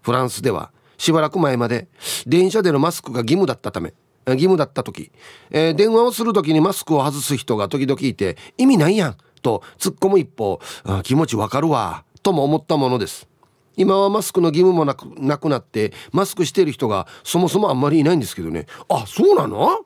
[0.00, 1.88] フランスではしばらく前まで
[2.26, 3.92] 電車でのマスクが義務だったため
[4.26, 5.10] 義務だった時、
[5.50, 10.60] えー電話をする時にマスクを外す人が時々いて意味ないやんと突っ込む一方
[11.02, 13.28] 気持ちわかるわとも思ったものです。
[13.76, 18.66] 今はマスクの義務もなくなくなってマスクしてる人がそもそもあんまりいないんですけどね。
[18.88, 19.84] あそうなの？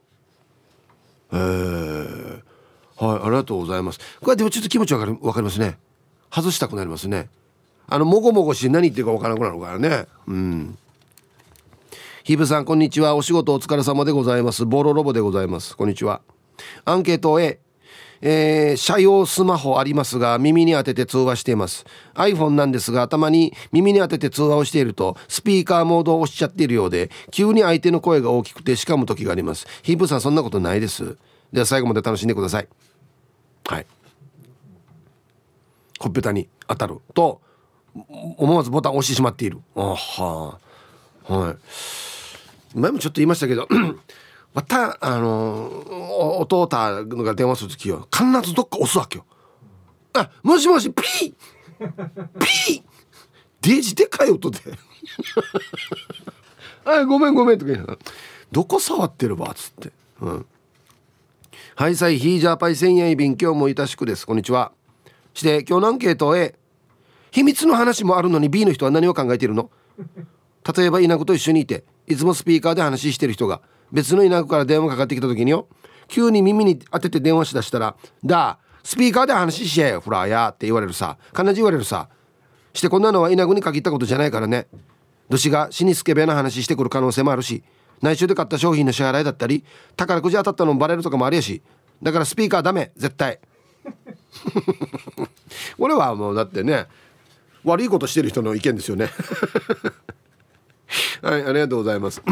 [1.33, 2.41] えー、
[2.97, 4.01] はいありがとうございます。
[4.20, 5.79] これでもちょっと気持ちわかるわかりますね。
[6.31, 7.29] 外したくなりますね。
[7.89, 10.07] あのもごもごして何言ってるかわからなくなるからね。
[10.27, 10.79] うん。
[12.24, 13.14] ヒブさんこんにちは。
[13.14, 14.66] お仕事お疲れ様でございます。
[14.66, 15.77] ボロロボでございます。
[15.77, 16.20] こんにちは。
[16.85, 17.61] アンケート A
[18.21, 21.85] えー、車用スマホありますが耳に当てて通話しています。
[22.14, 29.67] iPhone なんですがたまに耳に当てて通話をしているとスピーカーモードを押しちゃっているようで急に相手の声が大きくてしかむ時があります。
[29.83, 31.17] ヒープさんそんなことないです。
[31.53, 32.69] では最後まで楽しんでください。
[33.67, 33.87] はい。
[35.99, 37.41] ほっぺたに当たると
[38.37, 39.61] 思わずボタンを押してしまっている。
[39.75, 40.59] あは。
[41.25, 42.79] はい。
[42.79, 43.67] 前もちょっと言いましたけど
[44.57, 45.69] またあの
[46.19, 49.27] お弟が電話する時は必ずどっか押すわけよ。
[50.15, 51.35] あもしもしピー!
[52.41, 52.83] ピー!
[53.61, 54.59] デージでかい音で。
[56.87, 57.99] あごめんごめんとか言いながら。
[58.51, 59.93] どこ触ってるわっつって。
[60.23, 60.47] うん。
[61.75, 64.27] はいさいヒージャーパイ千円便今日もいたしくです。
[64.27, 64.73] こんにちは。
[65.35, 66.55] して今日のアンケート A
[67.31, 69.71] 秘密の話もあるのに B の人は何を考えているの?
[70.75, 73.61] 例えば稲子と一緒にいていつもスピーカーで話してる人が
[73.93, 75.68] 別の稲子から電話かかってきた時によ
[76.09, 82.09] 急に耳に当てて電話しだしたら「だスピーカーで話しやよフラーや」って言われるさ必ず言われるさ
[82.72, 84.68] してこんなのは稲子に限ったことじゃないからね
[85.28, 87.64] どしが死にスケベな話してくる可能性もあるし
[88.03, 89.64] 内緒で買った商品の支払いだったり
[89.97, 91.62] 宝くじ当たったのもバレるとかもありやし
[92.03, 93.41] だからスピーカーダメ絶対
[95.78, 96.87] これはもうだってね
[97.64, 99.11] 悪いことしてる人の意見ですよね。
[101.20, 102.22] はいありがとうございます。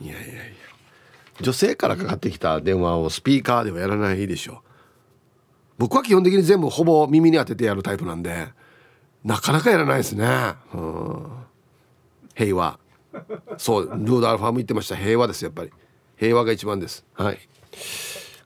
[0.00, 0.34] いやいやいや。
[1.40, 4.62] 女性からかかってきた電話をスピーカーではやらないでしょ。
[5.78, 8.48] 僕は基本的に全部ほぼ耳に当ててやるタイプなんで
[9.24, 10.26] なかなかやらないですね。
[10.74, 11.26] うん。
[12.34, 12.78] 平和。
[13.56, 14.96] そうルードアルファも言ってました。
[14.96, 15.70] 平和ですやっぱり。
[16.16, 17.04] 平和が一番です。
[17.14, 17.38] はい。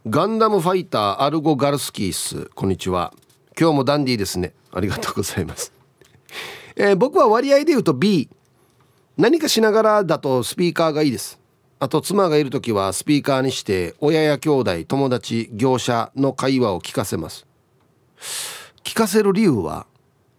[0.09, 2.51] ガンダムファイターアルゴ・ガルスキース。
[2.55, 3.15] こんにちは。
[3.59, 4.53] 今日もダンディーですね。
[4.73, 5.73] ありがとうございます。
[6.77, 8.29] えー、僕は割合で言うと B
[9.17, 11.39] 何かしながらだとスピーカーがいいです。
[11.83, 17.45] あと妻がいる時はスピーカーにして親や兄弟友達業者の会話を聞かせます。
[18.85, 19.89] 聞かせる理由は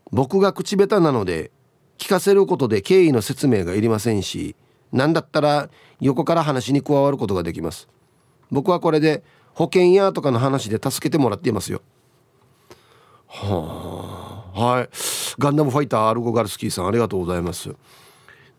[0.10, 1.52] 僕が口下手なので
[1.98, 4.56] 聞かせることで経緯の説明がいりませんし
[4.94, 5.70] 何だったら
[6.00, 7.89] 横から話に加わることができます。
[8.50, 9.22] 僕はこれで
[9.54, 11.82] 保険やとかの話で助けてもらっていますよ。
[13.28, 14.89] はあはい。
[15.38, 17.76] ガンダムファイターアルゴガルスキーさんありがとうございます。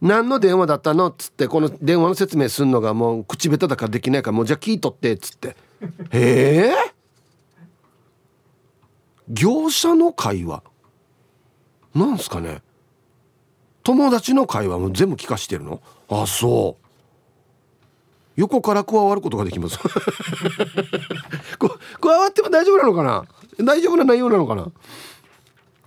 [0.04, 1.08] 何の電話だったの？
[1.08, 5.56] っつってこの電話の説明するのがもう口下手だからできないからもうじゃあ聞いとってっつって。
[6.10, 6.74] へえ？
[9.30, 10.62] 業者の会話？
[11.94, 12.60] なんすかね？
[13.82, 14.78] 友達の会話？
[14.78, 15.80] も全部聞かしてるの？
[16.10, 16.84] あそう。
[18.36, 19.78] 横から加わることができます。
[21.98, 23.24] 加わっても大丈夫なのかな？
[23.64, 24.70] 大丈夫な内容なのかな？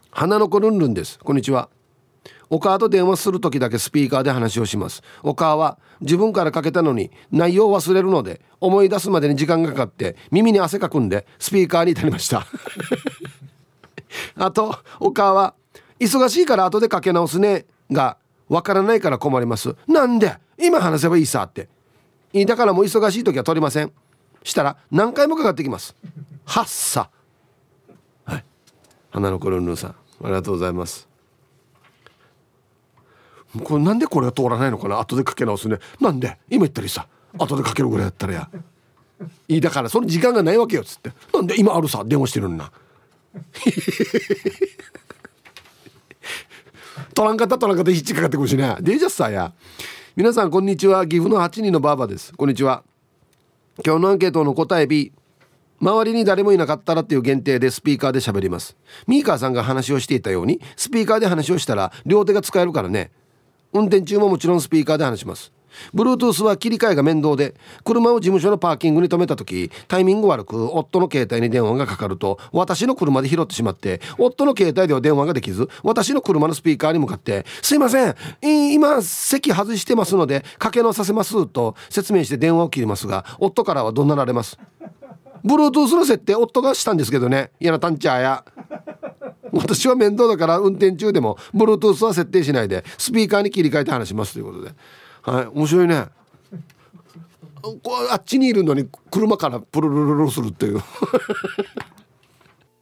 [0.10, 1.20] 花の子ルンルンです。
[1.20, 1.70] こんにちは。
[2.50, 5.02] お母と電話する時だけスピーカーで話をします。
[5.24, 12.46] お母は自分からかけたのに内容を忘れるので思い出すまでに時間がかかって耳に汗かくんでスピーカーに至りました。
[14.36, 15.54] あとお母は
[16.00, 18.18] 忙しいから後でかけ直すねが
[18.48, 19.76] わからないから困ります。
[19.88, 20.38] なんで？
[20.58, 21.70] 今話せばいいさって。
[22.46, 23.92] だからもう忙しい時は取りません。
[24.44, 25.96] したら何回もかかってきます。
[26.46, 27.10] はっさ。
[28.26, 28.46] はい。
[29.10, 29.96] 花の子ルンルンさんあ
[30.28, 31.07] りがとうございます。
[33.64, 35.00] これなんでこれが通らないのかな？
[35.00, 35.78] 後でかけ直すね。
[36.00, 36.38] なんで？
[36.50, 37.08] 今言ったりさ。
[37.38, 38.50] 後でかけるぐらいやったらや。
[39.48, 41.12] いいだからその時間がないわけよっつって。
[41.34, 41.60] なんで？
[41.60, 42.04] 今あるさ。
[42.06, 42.72] 電話してるんな。
[47.14, 48.76] 取らんかった取らんかったヒッチかかってくるしね。
[48.82, 49.54] デジャスさや。
[50.16, 51.08] 皆さんこんにちは。
[51.08, 52.34] 岐阜の8人のバーバです。
[52.34, 52.84] こんにちは。
[53.86, 55.14] 今日のアンケートの答え B
[55.80, 58.76] 周りに誰もいなかったらっていう限定でスピーカーで喋ります。
[59.06, 63.12] ミーカーさんが話をしていたようにスピーカーで話をしたら両手が使えるからね。
[63.74, 65.52] 運転中ももちろんスピーカーで話します。
[65.94, 84.58] Bluetooth は切り替えが面倒で車を事務所のパーキングに止めた時タイミング悪く夫の携帯に電話がかかると私の車で拾ってしまって夫の携帯では電話ができず私の車のスピーカーに向かって「すいません今席外してますのでかけ直させます」と説明して電話を切りますが夫からは怒鳴られます。
[85.46, 87.52] Bluetooth の設定夫がしたんですけどね。
[87.60, 88.44] 嫌なタンチャーや。
[89.54, 94.72] 私は面倒だから運転中でも Bluetooth は設定しないでスピーカーに切り替えて話しますということで。
[95.22, 96.06] はい面白いね。
[97.62, 97.80] こ
[98.12, 100.82] あっちにいるのに車からプルルルルするっていう。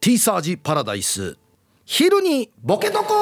[0.00, 1.36] T サージパラダイス。
[1.84, 3.14] 昼にボケとこ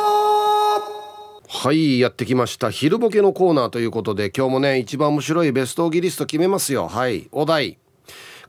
[1.46, 2.70] はいやってきました。
[2.70, 6.88] 昼ボケのコーナーということで今日もね一番面白いベストギリスト決めますよ。
[6.88, 7.78] はいお題。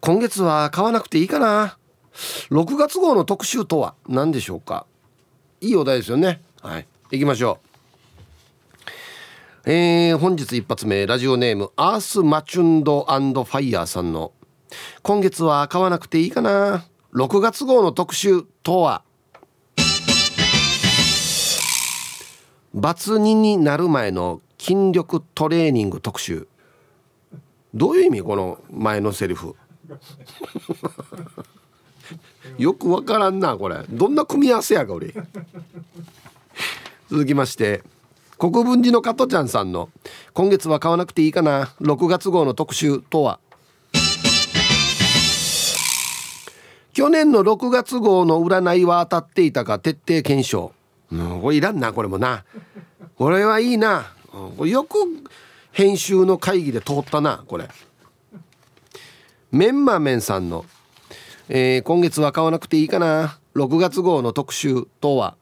[0.02, 1.78] 今月は買わなくていいかな
[2.50, 4.86] 6月号の特集とは何でしょうか？
[5.60, 6.42] いいお題ですよね。
[6.62, 6.88] はい。
[7.12, 7.60] 行きましょ
[9.66, 9.70] う。
[9.70, 14.32] えー、本日一発目ラジオネームアースマチュンドファイヤーさんの
[15.02, 19.04] 今月は買わなくていいかな？6月号の特集とは？
[22.74, 26.48] バツ2になる前の筋力トレーニング特集。
[27.74, 28.22] どういう意味？
[28.22, 29.56] この前のセリフ。
[32.58, 33.84] よくわからんなこれ。
[33.90, 35.14] どんな組み合わせやが俺。
[37.10, 37.84] 続きまして
[38.38, 39.90] 国分寺の加トちゃんさんの
[40.34, 43.40] 「今月は買わなくていいかな6月号の特集」とは。
[46.94, 50.72] 去年の6月号の占いは当たっていたか徹底検証、
[51.12, 52.46] う、これいらんなこれもな。
[53.18, 54.14] これはいいな。
[54.64, 54.98] よく
[55.74, 57.68] 編集の会議で通ったなこれ。
[59.52, 60.66] メンマメンさんの、
[61.48, 63.40] えー、今月は買わなくていいかな。
[63.56, 65.36] 6月号の特集とは？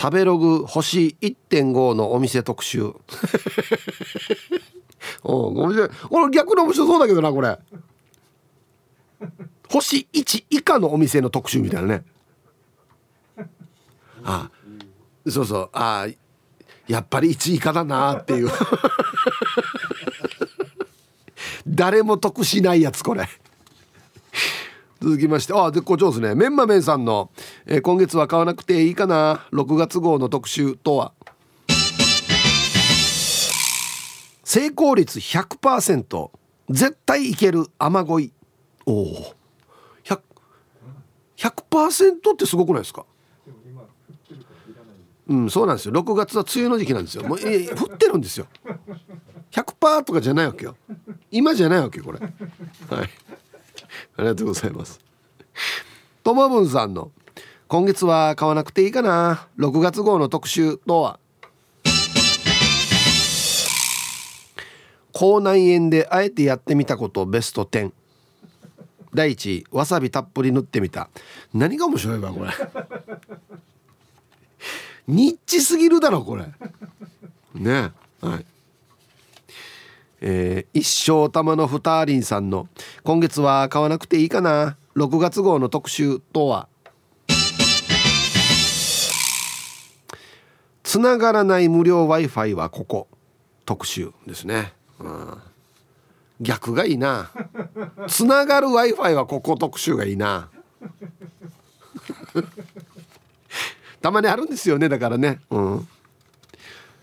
[0.00, 2.84] 食べログ星1.5のお店特集。
[5.22, 5.88] お面白い。
[6.08, 7.58] これ逆に面白そうだけどなこれ。
[9.68, 12.04] 星1以下のお店の特集みたいなね。
[14.24, 14.50] あ
[15.28, 15.70] そうそう。
[15.72, 16.06] あ
[16.86, 18.50] やっぱり1位以下だなっていう
[21.70, 23.28] 誰も得しないやつこれ。
[25.00, 25.52] 続きまして。
[25.54, 26.34] あ絶好調ですね。
[26.34, 27.30] メンマメンさんの、
[27.66, 29.46] えー、今月は買わなくていいかな。
[29.52, 31.12] 6月号の特集とは。
[34.44, 36.30] 成功率100%
[36.70, 38.32] 絶対いける雨乞い。
[38.86, 39.34] おお
[40.04, 40.20] 100%,
[41.36, 43.06] 100ってすごくないですか？
[45.28, 45.94] うんそうなんですよ。
[45.94, 47.22] 6月は梅雨の時期なんですよ。
[47.22, 48.46] もう、えー、降ってるんですよ。
[49.50, 50.76] 100%とかじゃないわけよ。
[51.30, 52.18] 今じゃないわけこれ。
[52.20, 52.30] はい。
[54.16, 55.00] ありがとうございます。
[56.22, 57.10] ともぶんさんの
[57.68, 59.48] 今月は買わなくていいかな。
[59.58, 61.18] 6月号の特集とは？
[65.12, 67.92] 口内炎であえてやってみたことベスト10
[69.12, 71.10] 第一わさびたっぷり塗ってみた。
[71.52, 72.50] 何が面白いわこれ。
[75.08, 76.46] ニッチすぎるだろこれ。
[77.54, 77.90] ね
[78.20, 78.46] はい。
[80.20, 82.68] えー、一生玉のふたりんさんの
[83.02, 84.76] 今月は買わなくていいかな。
[84.96, 86.68] 6月号の特集とは。
[90.82, 93.08] つながらない無料 w i f i はここ。
[93.64, 95.38] 特集ですね、うん、
[96.40, 97.30] 逆がいいな。
[98.08, 99.56] つながる w i f i はここ。
[99.56, 100.48] 特集がいいな。
[104.02, 104.88] たまにあるんですよね。
[104.88, 105.40] だからね。
[105.50, 105.88] うん。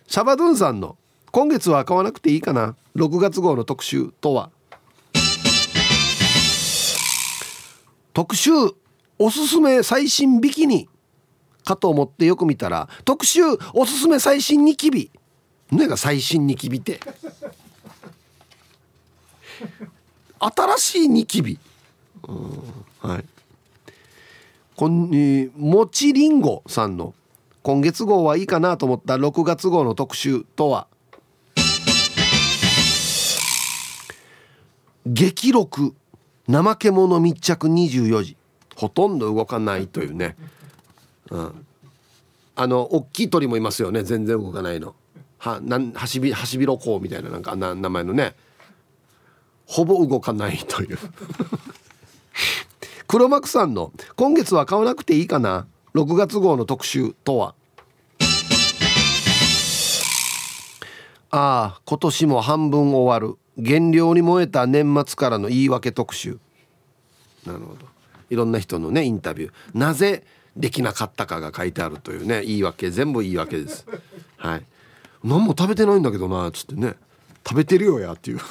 [0.08, 0.98] シャバドゥンさんの
[1.32, 2.76] 今月は買わなくていいかな。
[2.96, 4.50] 6月号の特集とは。
[8.14, 8.52] 特集
[9.20, 10.90] おすすめ最新ビキニ
[11.64, 13.42] かと思ってよく見たら特集
[13.74, 15.12] おすすめ最新ニキビ。
[15.72, 17.00] 何が最新ニキビって。
[20.40, 21.60] 新しいニキビ、
[23.02, 23.26] はい。
[24.76, 27.16] こん、えー、もちりんごさんの
[27.64, 30.88] 今月号はいいかなと思った6月号の特集とは。
[35.14, 35.96] 激録
[36.50, 38.38] 怠け者密着24時。
[38.76, 40.38] ほとんど動かないというね、
[41.32, 41.66] うん、
[42.56, 44.04] あの大きい鳥もいますよね。
[44.04, 44.96] 全然動かないの。
[45.40, 48.36] はなんはしびはしびろこうみたいななんかな名前のね。
[49.66, 50.98] ほぼ動かないという。
[53.08, 55.66] 黒幕さんの「今月は買わなくていいかな。
[55.96, 57.56] 6月号の特集」とは。
[61.30, 63.38] ああ今年も半分終わる。
[63.58, 66.40] 減量に燃えた年末からの言い訳特集。
[67.46, 67.86] なるほど。
[68.30, 69.52] いろんな人のねインタビュー。
[69.74, 70.24] なぜ
[70.56, 73.86] できなかったかが書いてあるというね言い訳全部言い訳です。
[74.38, 74.64] はい。
[75.24, 76.96] 何も食べてないんだけどなっつってね。
[77.48, 78.40] 食べてるよやっていう。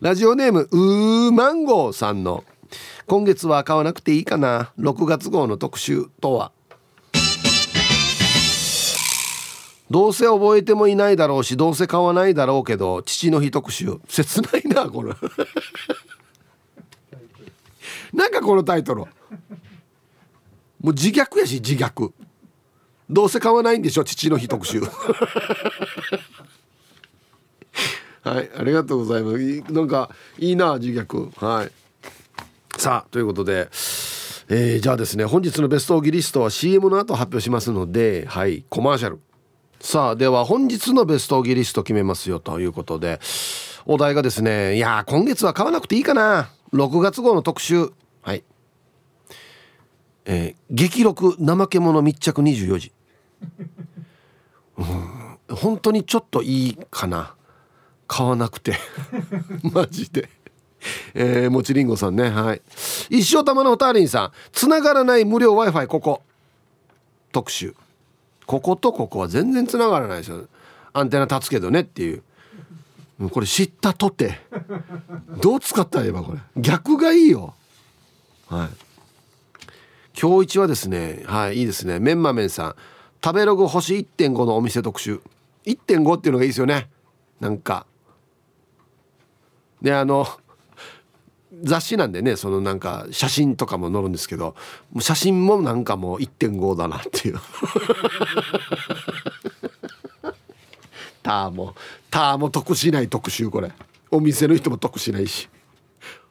[0.00, 2.44] ラジオネームうーマンゴーさんの。
[3.06, 4.72] 今月は買わなくていいかな。
[4.78, 6.52] 6月号の特集とは？
[9.94, 14.00] どうせ覚えてもいないだろうしどうせ買わないだろうけど父の日特集。
[14.08, 15.14] 切ないなこれ。
[18.12, 19.02] なんかこのタイトル。
[19.02, 19.08] も
[20.90, 22.12] う自虐やし自虐。
[23.08, 24.80] どうせ買わないんでしょ父の日特集。
[28.22, 29.72] はいありがとうございます。
[29.72, 31.30] なんかいいな自虐。
[31.38, 31.72] はい。
[32.76, 33.68] さあということで
[34.48, 39.20] えー、じゃあですね本日のベストオーギリストは CM の後発表しますのではいコマーシャル。
[39.84, 43.20] さあでは本日のベストギリスト決めますよということで
[43.84, 46.48] お題がですねいや今月は買わなくていいかな。
[46.72, 47.92] 6月号の特集。
[48.22, 48.42] はい。
[50.24, 52.92] えー、激録怠け者密着24時。
[54.78, 57.34] うん本当にちょっといいかな。
[58.08, 58.78] 買わなくて。
[59.70, 60.30] マジで。
[61.12, 62.30] えー、もちりんごさんね。
[62.30, 62.62] はい。
[63.10, 64.32] 一生玉のおたりんさん。
[64.50, 66.22] つながらない無料 w i f i ここ。
[67.32, 67.74] 特集。
[68.46, 70.46] こことここは全然つながらないですよ。
[70.92, 72.22] アンテナ立つけどねっていう。
[73.30, 74.40] これ知ったとて。
[75.40, 76.38] どう使ったらいいばこれ。
[76.56, 77.54] 逆がいいよ。
[78.48, 78.68] はい。
[80.20, 81.98] 今日一はですねはいいいですね。
[81.98, 82.76] メンマメンさん。
[83.24, 85.20] 食べログ星1.5のお店特集。
[85.64, 86.88] 1.5っていうのがいいですよね。
[87.40, 87.86] なんか。
[89.80, 90.26] であの
[91.64, 94.54] 雑誌なんでねそのなんか写真とかも載るんですけど
[95.00, 97.40] 写真もなんかもう1.5だなっていう。
[101.22, 101.74] ターも
[102.10, 103.72] ターも得しない特集これ。
[104.10, 105.48] お店の人も得しないし。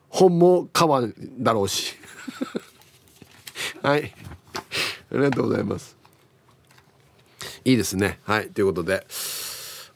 [0.07, 1.01] 本も買わ
[1.39, 1.95] だろうし。
[3.81, 4.13] はい。
[5.11, 5.97] ありがとうございます。
[7.65, 8.19] いいですね。
[8.23, 8.49] はい。
[8.49, 9.07] ということで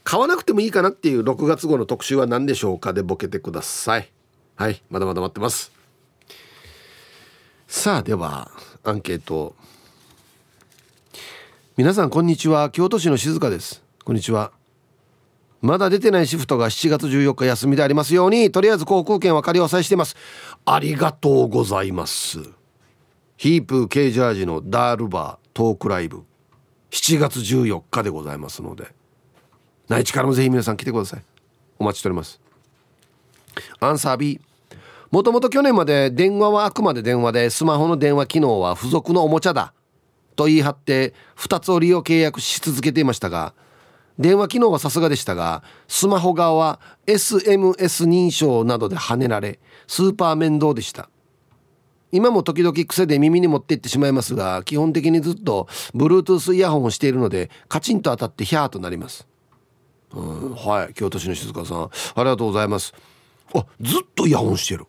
[0.03, 4.09] 買わなくてもいいかなっていう6月号の特集は何でしょうかでボケてください。
[4.57, 5.71] はいまだまだ待ってます。
[7.67, 8.49] さあでは
[8.83, 9.55] アンケート。
[11.77, 12.71] 皆さんこんにちは。
[12.71, 13.83] 京都市の静香です。
[14.03, 14.51] こんにちは。
[15.61, 20.15] まだ出てないシフトが7月14日休みでありますようにとりあえず航空券は仮押さえしています。
[20.65, 22.39] ありがとうございます。
[23.37, 26.23] ヒープーケージャージのダールバートークライブ。
[26.89, 28.87] 7月14日でございますので。
[29.87, 31.23] 内地からもぜひ皆さん来てください。
[31.77, 32.41] お待ちしております。
[33.79, 34.41] アンサー B
[35.11, 39.73] もともと去年まで電話はあくまで電話でスマホの電話機能は付属のおもちゃだ
[40.35, 43.53] と言い張って2つを利用契約し続けていましたが
[44.19, 51.09] 電話機能はさすがでしたがスマホ側は SMS 認証などで跳ねられスーパー面倒でした。
[52.11, 59.27] 今も時々癖で耳に持っていってしまいますが基本的にずっと Bluetooth イヤホンをしているのでカチンと当たってヒャーとなります。
[60.13, 62.93] うんはい京都市の静香さんありがとうございます。
[63.53, 64.85] あずっとイヤホンしてる。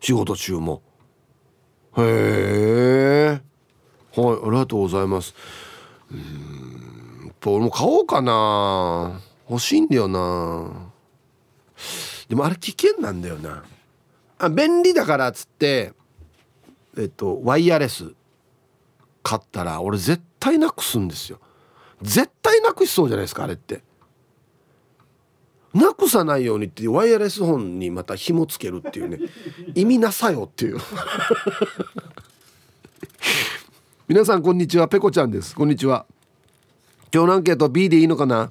[0.00, 0.82] 仕事中も。
[1.96, 3.40] へえ。
[4.20, 5.34] はいありがとうございます。
[6.10, 9.20] うん俺も買おうかな。
[9.48, 10.90] 欲しいんだよな。
[12.28, 13.62] でもあれ危険なんだよな。
[14.38, 15.92] あ便利だからっつって
[16.98, 18.12] えっとワイヤレス
[19.22, 21.38] 買ったら俺絶対なくすんですよ。
[22.02, 23.82] 絶対なくしそうじゃないですかあれって。
[25.76, 29.18] なくさないようにってワイヤレス本にまた紐つけるっていうね。
[29.74, 30.78] 意味なさよっていう。
[34.08, 34.88] 皆さんこんにちは。
[34.88, 35.54] ペコちゃんです。
[35.54, 36.06] こんにちは。
[37.12, 38.50] 今日のアンケート B でいいのかな？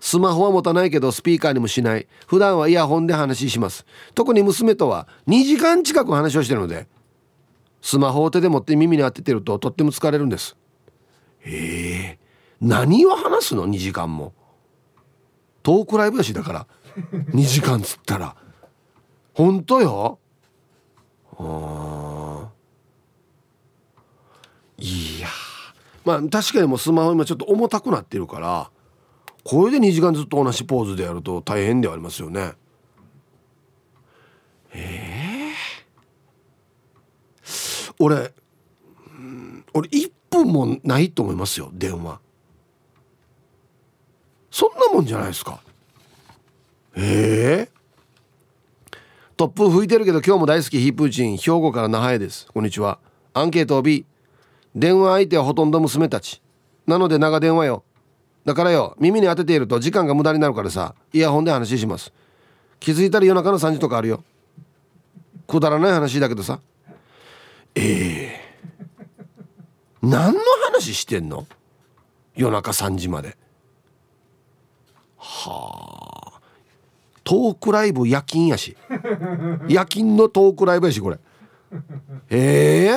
[0.00, 2.06] スマホは持たないけどスピーカーにもしない。
[2.26, 3.84] 普段はイヤホンで話します。
[4.14, 6.88] 特に娘とは2時間近く話をしてるので
[7.82, 10.56] スマホを手で持って耳に当ててるととっても疲れるんです。
[11.40, 12.18] へえ
[12.60, 14.32] 何を話すの？2時間も
[15.62, 16.66] トークライブやしだから。
[17.30, 18.36] 2時間つったら。
[19.34, 20.18] 本当よ。
[21.38, 22.50] あ
[24.78, 25.28] いや
[26.04, 28.70] まあ確かにもうスマホ今ちょっと重たくなってるから。
[29.44, 32.52] これで2時間ずっと同じポーズでやると大変ではありますよね。
[34.74, 38.32] ええー、俺、
[39.18, 42.20] うん、俺1分もないと思いますよ電話。
[44.52, 45.60] そんなもんじゃないですか。
[46.94, 47.70] ええ。
[48.90, 48.98] ー、
[49.38, 52.46] 突風吹いてるけど今日も大好きヒープーチン兵庫から那覇へです。
[52.52, 52.98] こんにちは。
[53.32, 54.04] アンケートを B
[54.76, 56.42] 電話相手はほとんど娘たち。
[56.86, 57.82] なので長電話よ。
[58.44, 62.12] だからよ耳に当てていると時間が無駄になるからさイヤホンで話します。
[62.78, 64.22] 気づいたら夜中の3時とかあるよ。
[65.46, 66.60] くだらない話だけどさ。
[67.74, 68.40] ええ。
[70.02, 71.46] ー、何の話してんの？
[72.36, 73.40] 夜中3時まで。
[75.22, 76.40] はあ。
[77.22, 78.76] トークライブ夜勤やし。
[79.68, 81.18] 夜勤のトークライブやしこれ。
[82.28, 82.90] ええ。
[82.90, 82.96] ー、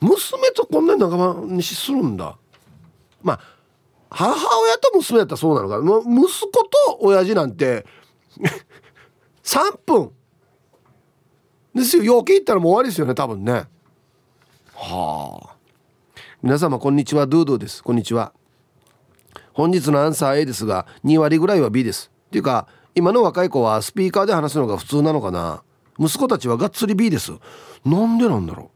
[0.00, 2.36] 娘とこんなに仲間にしするんだ。
[3.22, 3.40] まあ
[4.10, 6.20] 母親と娘だったらそうなのかな。
[6.20, 7.86] 息子と親父なんて
[9.44, 10.10] 3分。
[11.72, 12.02] ですよ。
[12.02, 13.68] 陽気言ったらもう終わりですよね多分ね。
[14.74, 15.56] はあ。
[16.42, 17.28] 皆様こんにちは。
[17.28, 17.84] ドゥドゥです。
[17.84, 18.32] こんにちは。
[19.60, 22.10] 本日のアンサー A ですが2割ぐらいは B です。
[22.28, 25.62] っていうか今の若い子はスピーカーで話すのが普通なのかな。
[25.98, 27.32] 息子たちはがっつり B です。
[27.84, 28.70] なんでなんだろ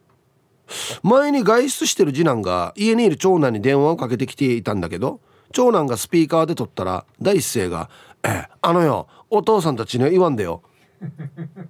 [1.03, 1.09] う。
[1.09, 5.21] 前に外出してる次男が家にいる長男に電話をかけてきていたんだけど
[5.53, 7.89] 長男がスピーカーで撮ったら第一声が
[8.23, 10.63] 「えあのよお父さんたちには言わんでよ」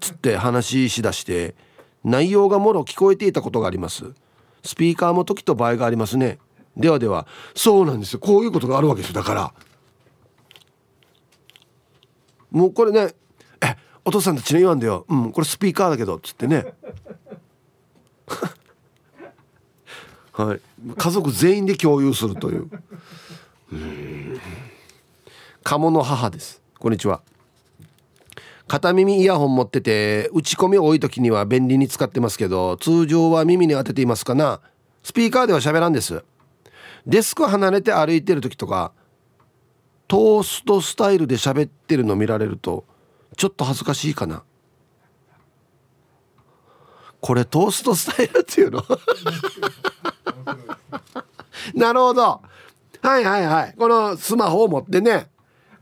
[0.00, 1.54] つって話しだして
[2.02, 4.12] 内容がもろ聞こえていたことがあります。
[4.64, 6.38] スピーカーも時と場合がありますね。
[6.76, 7.26] ではでは。
[7.54, 8.18] そうなんですよ。
[8.18, 9.14] こういうことがあるわけですよ。
[9.14, 9.52] だから。
[12.50, 13.14] もうこれね
[13.60, 15.04] 「えお父さんたちの言わんでよ。
[15.08, 16.74] うんこれスピーカーだけど」っつってね。
[20.32, 20.60] はい。
[20.96, 22.70] 家族全員で共有するという。
[23.72, 24.40] うん。
[25.62, 26.60] 鴨の母です。
[26.78, 27.22] こんにちは。
[28.66, 34.60] 片耳イヤホン持ってて打ち込み多い時には便利に使ってますけど通常は耳に当てていますかな。
[35.02, 36.24] スピーカーでは喋らんです。
[37.06, 38.92] デスク離れて歩いてる時とか
[40.08, 42.84] トーストスタイルで喋ってるの見られると
[43.36, 44.42] ちょっと恥ずかしいかな。
[47.20, 48.84] これトーストスタイルっていうの？
[51.74, 52.42] なるほど。
[53.02, 53.74] はいはいはい。
[53.76, 55.28] このスマホを持ってね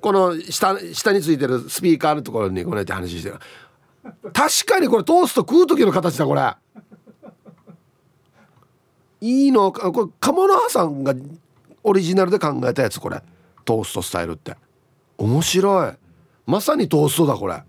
[0.00, 3.38] この下下についてるスピーカーのところにこうやって話してる。
[4.32, 6.54] 確かにこれトースト食う時の形だこれ
[9.22, 11.14] いいのこれ鴨の葉さんが
[11.84, 13.22] オリジナルで考えたやつこれ。
[13.64, 14.56] トーストスタイルって。
[15.16, 15.92] 面白い。
[16.44, 17.54] まさにトーストだこれ。
[17.54, 17.62] へ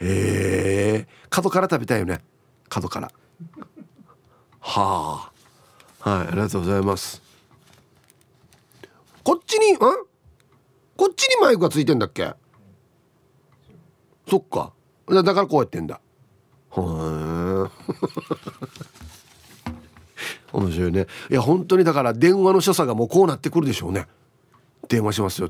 [0.00, 1.06] え。
[1.30, 2.20] 角から食べたいよね。
[2.68, 3.12] 角から。
[4.58, 5.30] は
[6.00, 6.10] あ。
[6.10, 7.22] はいありがとうございます。
[9.22, 9.86] こっちにんこ
[11.08, 12.34] っちにマイクがついてんだっけ？
[14.28, 14.72] そっか。
[15.08, 16.00] だからこうやってんだ。
[16.76, 16.82] へえ。
[20.52, 21.06] 面白いね。
[21.30, 24.06] いや本当にだから電話の所作がもうこうなってくるでしょうね。
[24.88, 25.48] 電話しますよ。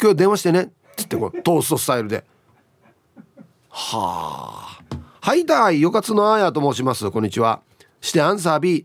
[0.00, 0.62] 今日電話してね。
[0.62, 2.24] っつってこう トーストスタイルで。
[3.70, 4.96] はあ。
[5.20, 7.10] はいだいよかつのあやと申します。
[7.10, 7.60] こんにちは。
[8.00, 8.84] してアンサー B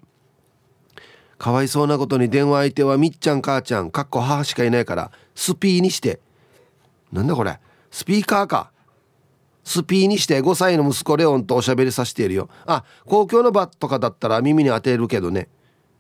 [1.38, 6.20] かわいそうなことに電話相手はみっちゃん母ちゃんかっこ母しかいないからスピーにして。
[7.12, 7.60] なんだこれ。
[7.92, 8.72] スピーカーか
[9.70, 12.50] スピーにして5歳の息子レオンとおしゃべりさせているよ。
[12.66, 15.48] あ公共の場とかだったら耳に当てるけどね。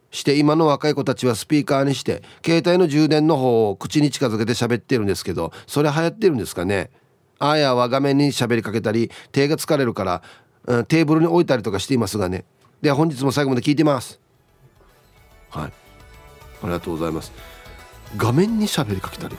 [0.09, 6.89] して今の若い子たちはスピーカーにして携帯の充電の方を口に近づけて喋ってるんですけどそれ流行ってるんですかね。
[7.37, 10.23] あやは画面に喋りかけたり手が疲れるから、
[10.65, 12.45] うん、テーブルに置いたりとかしていますがね。
[12.81, 14.19] では本日も最後まで聞いてます。
[15.51, 15.71] はい。
[15.71, 15.71] あ
[16.63, 17.31] りがとうございます。
[18.17, 19.35] 画面に喋りかけたり。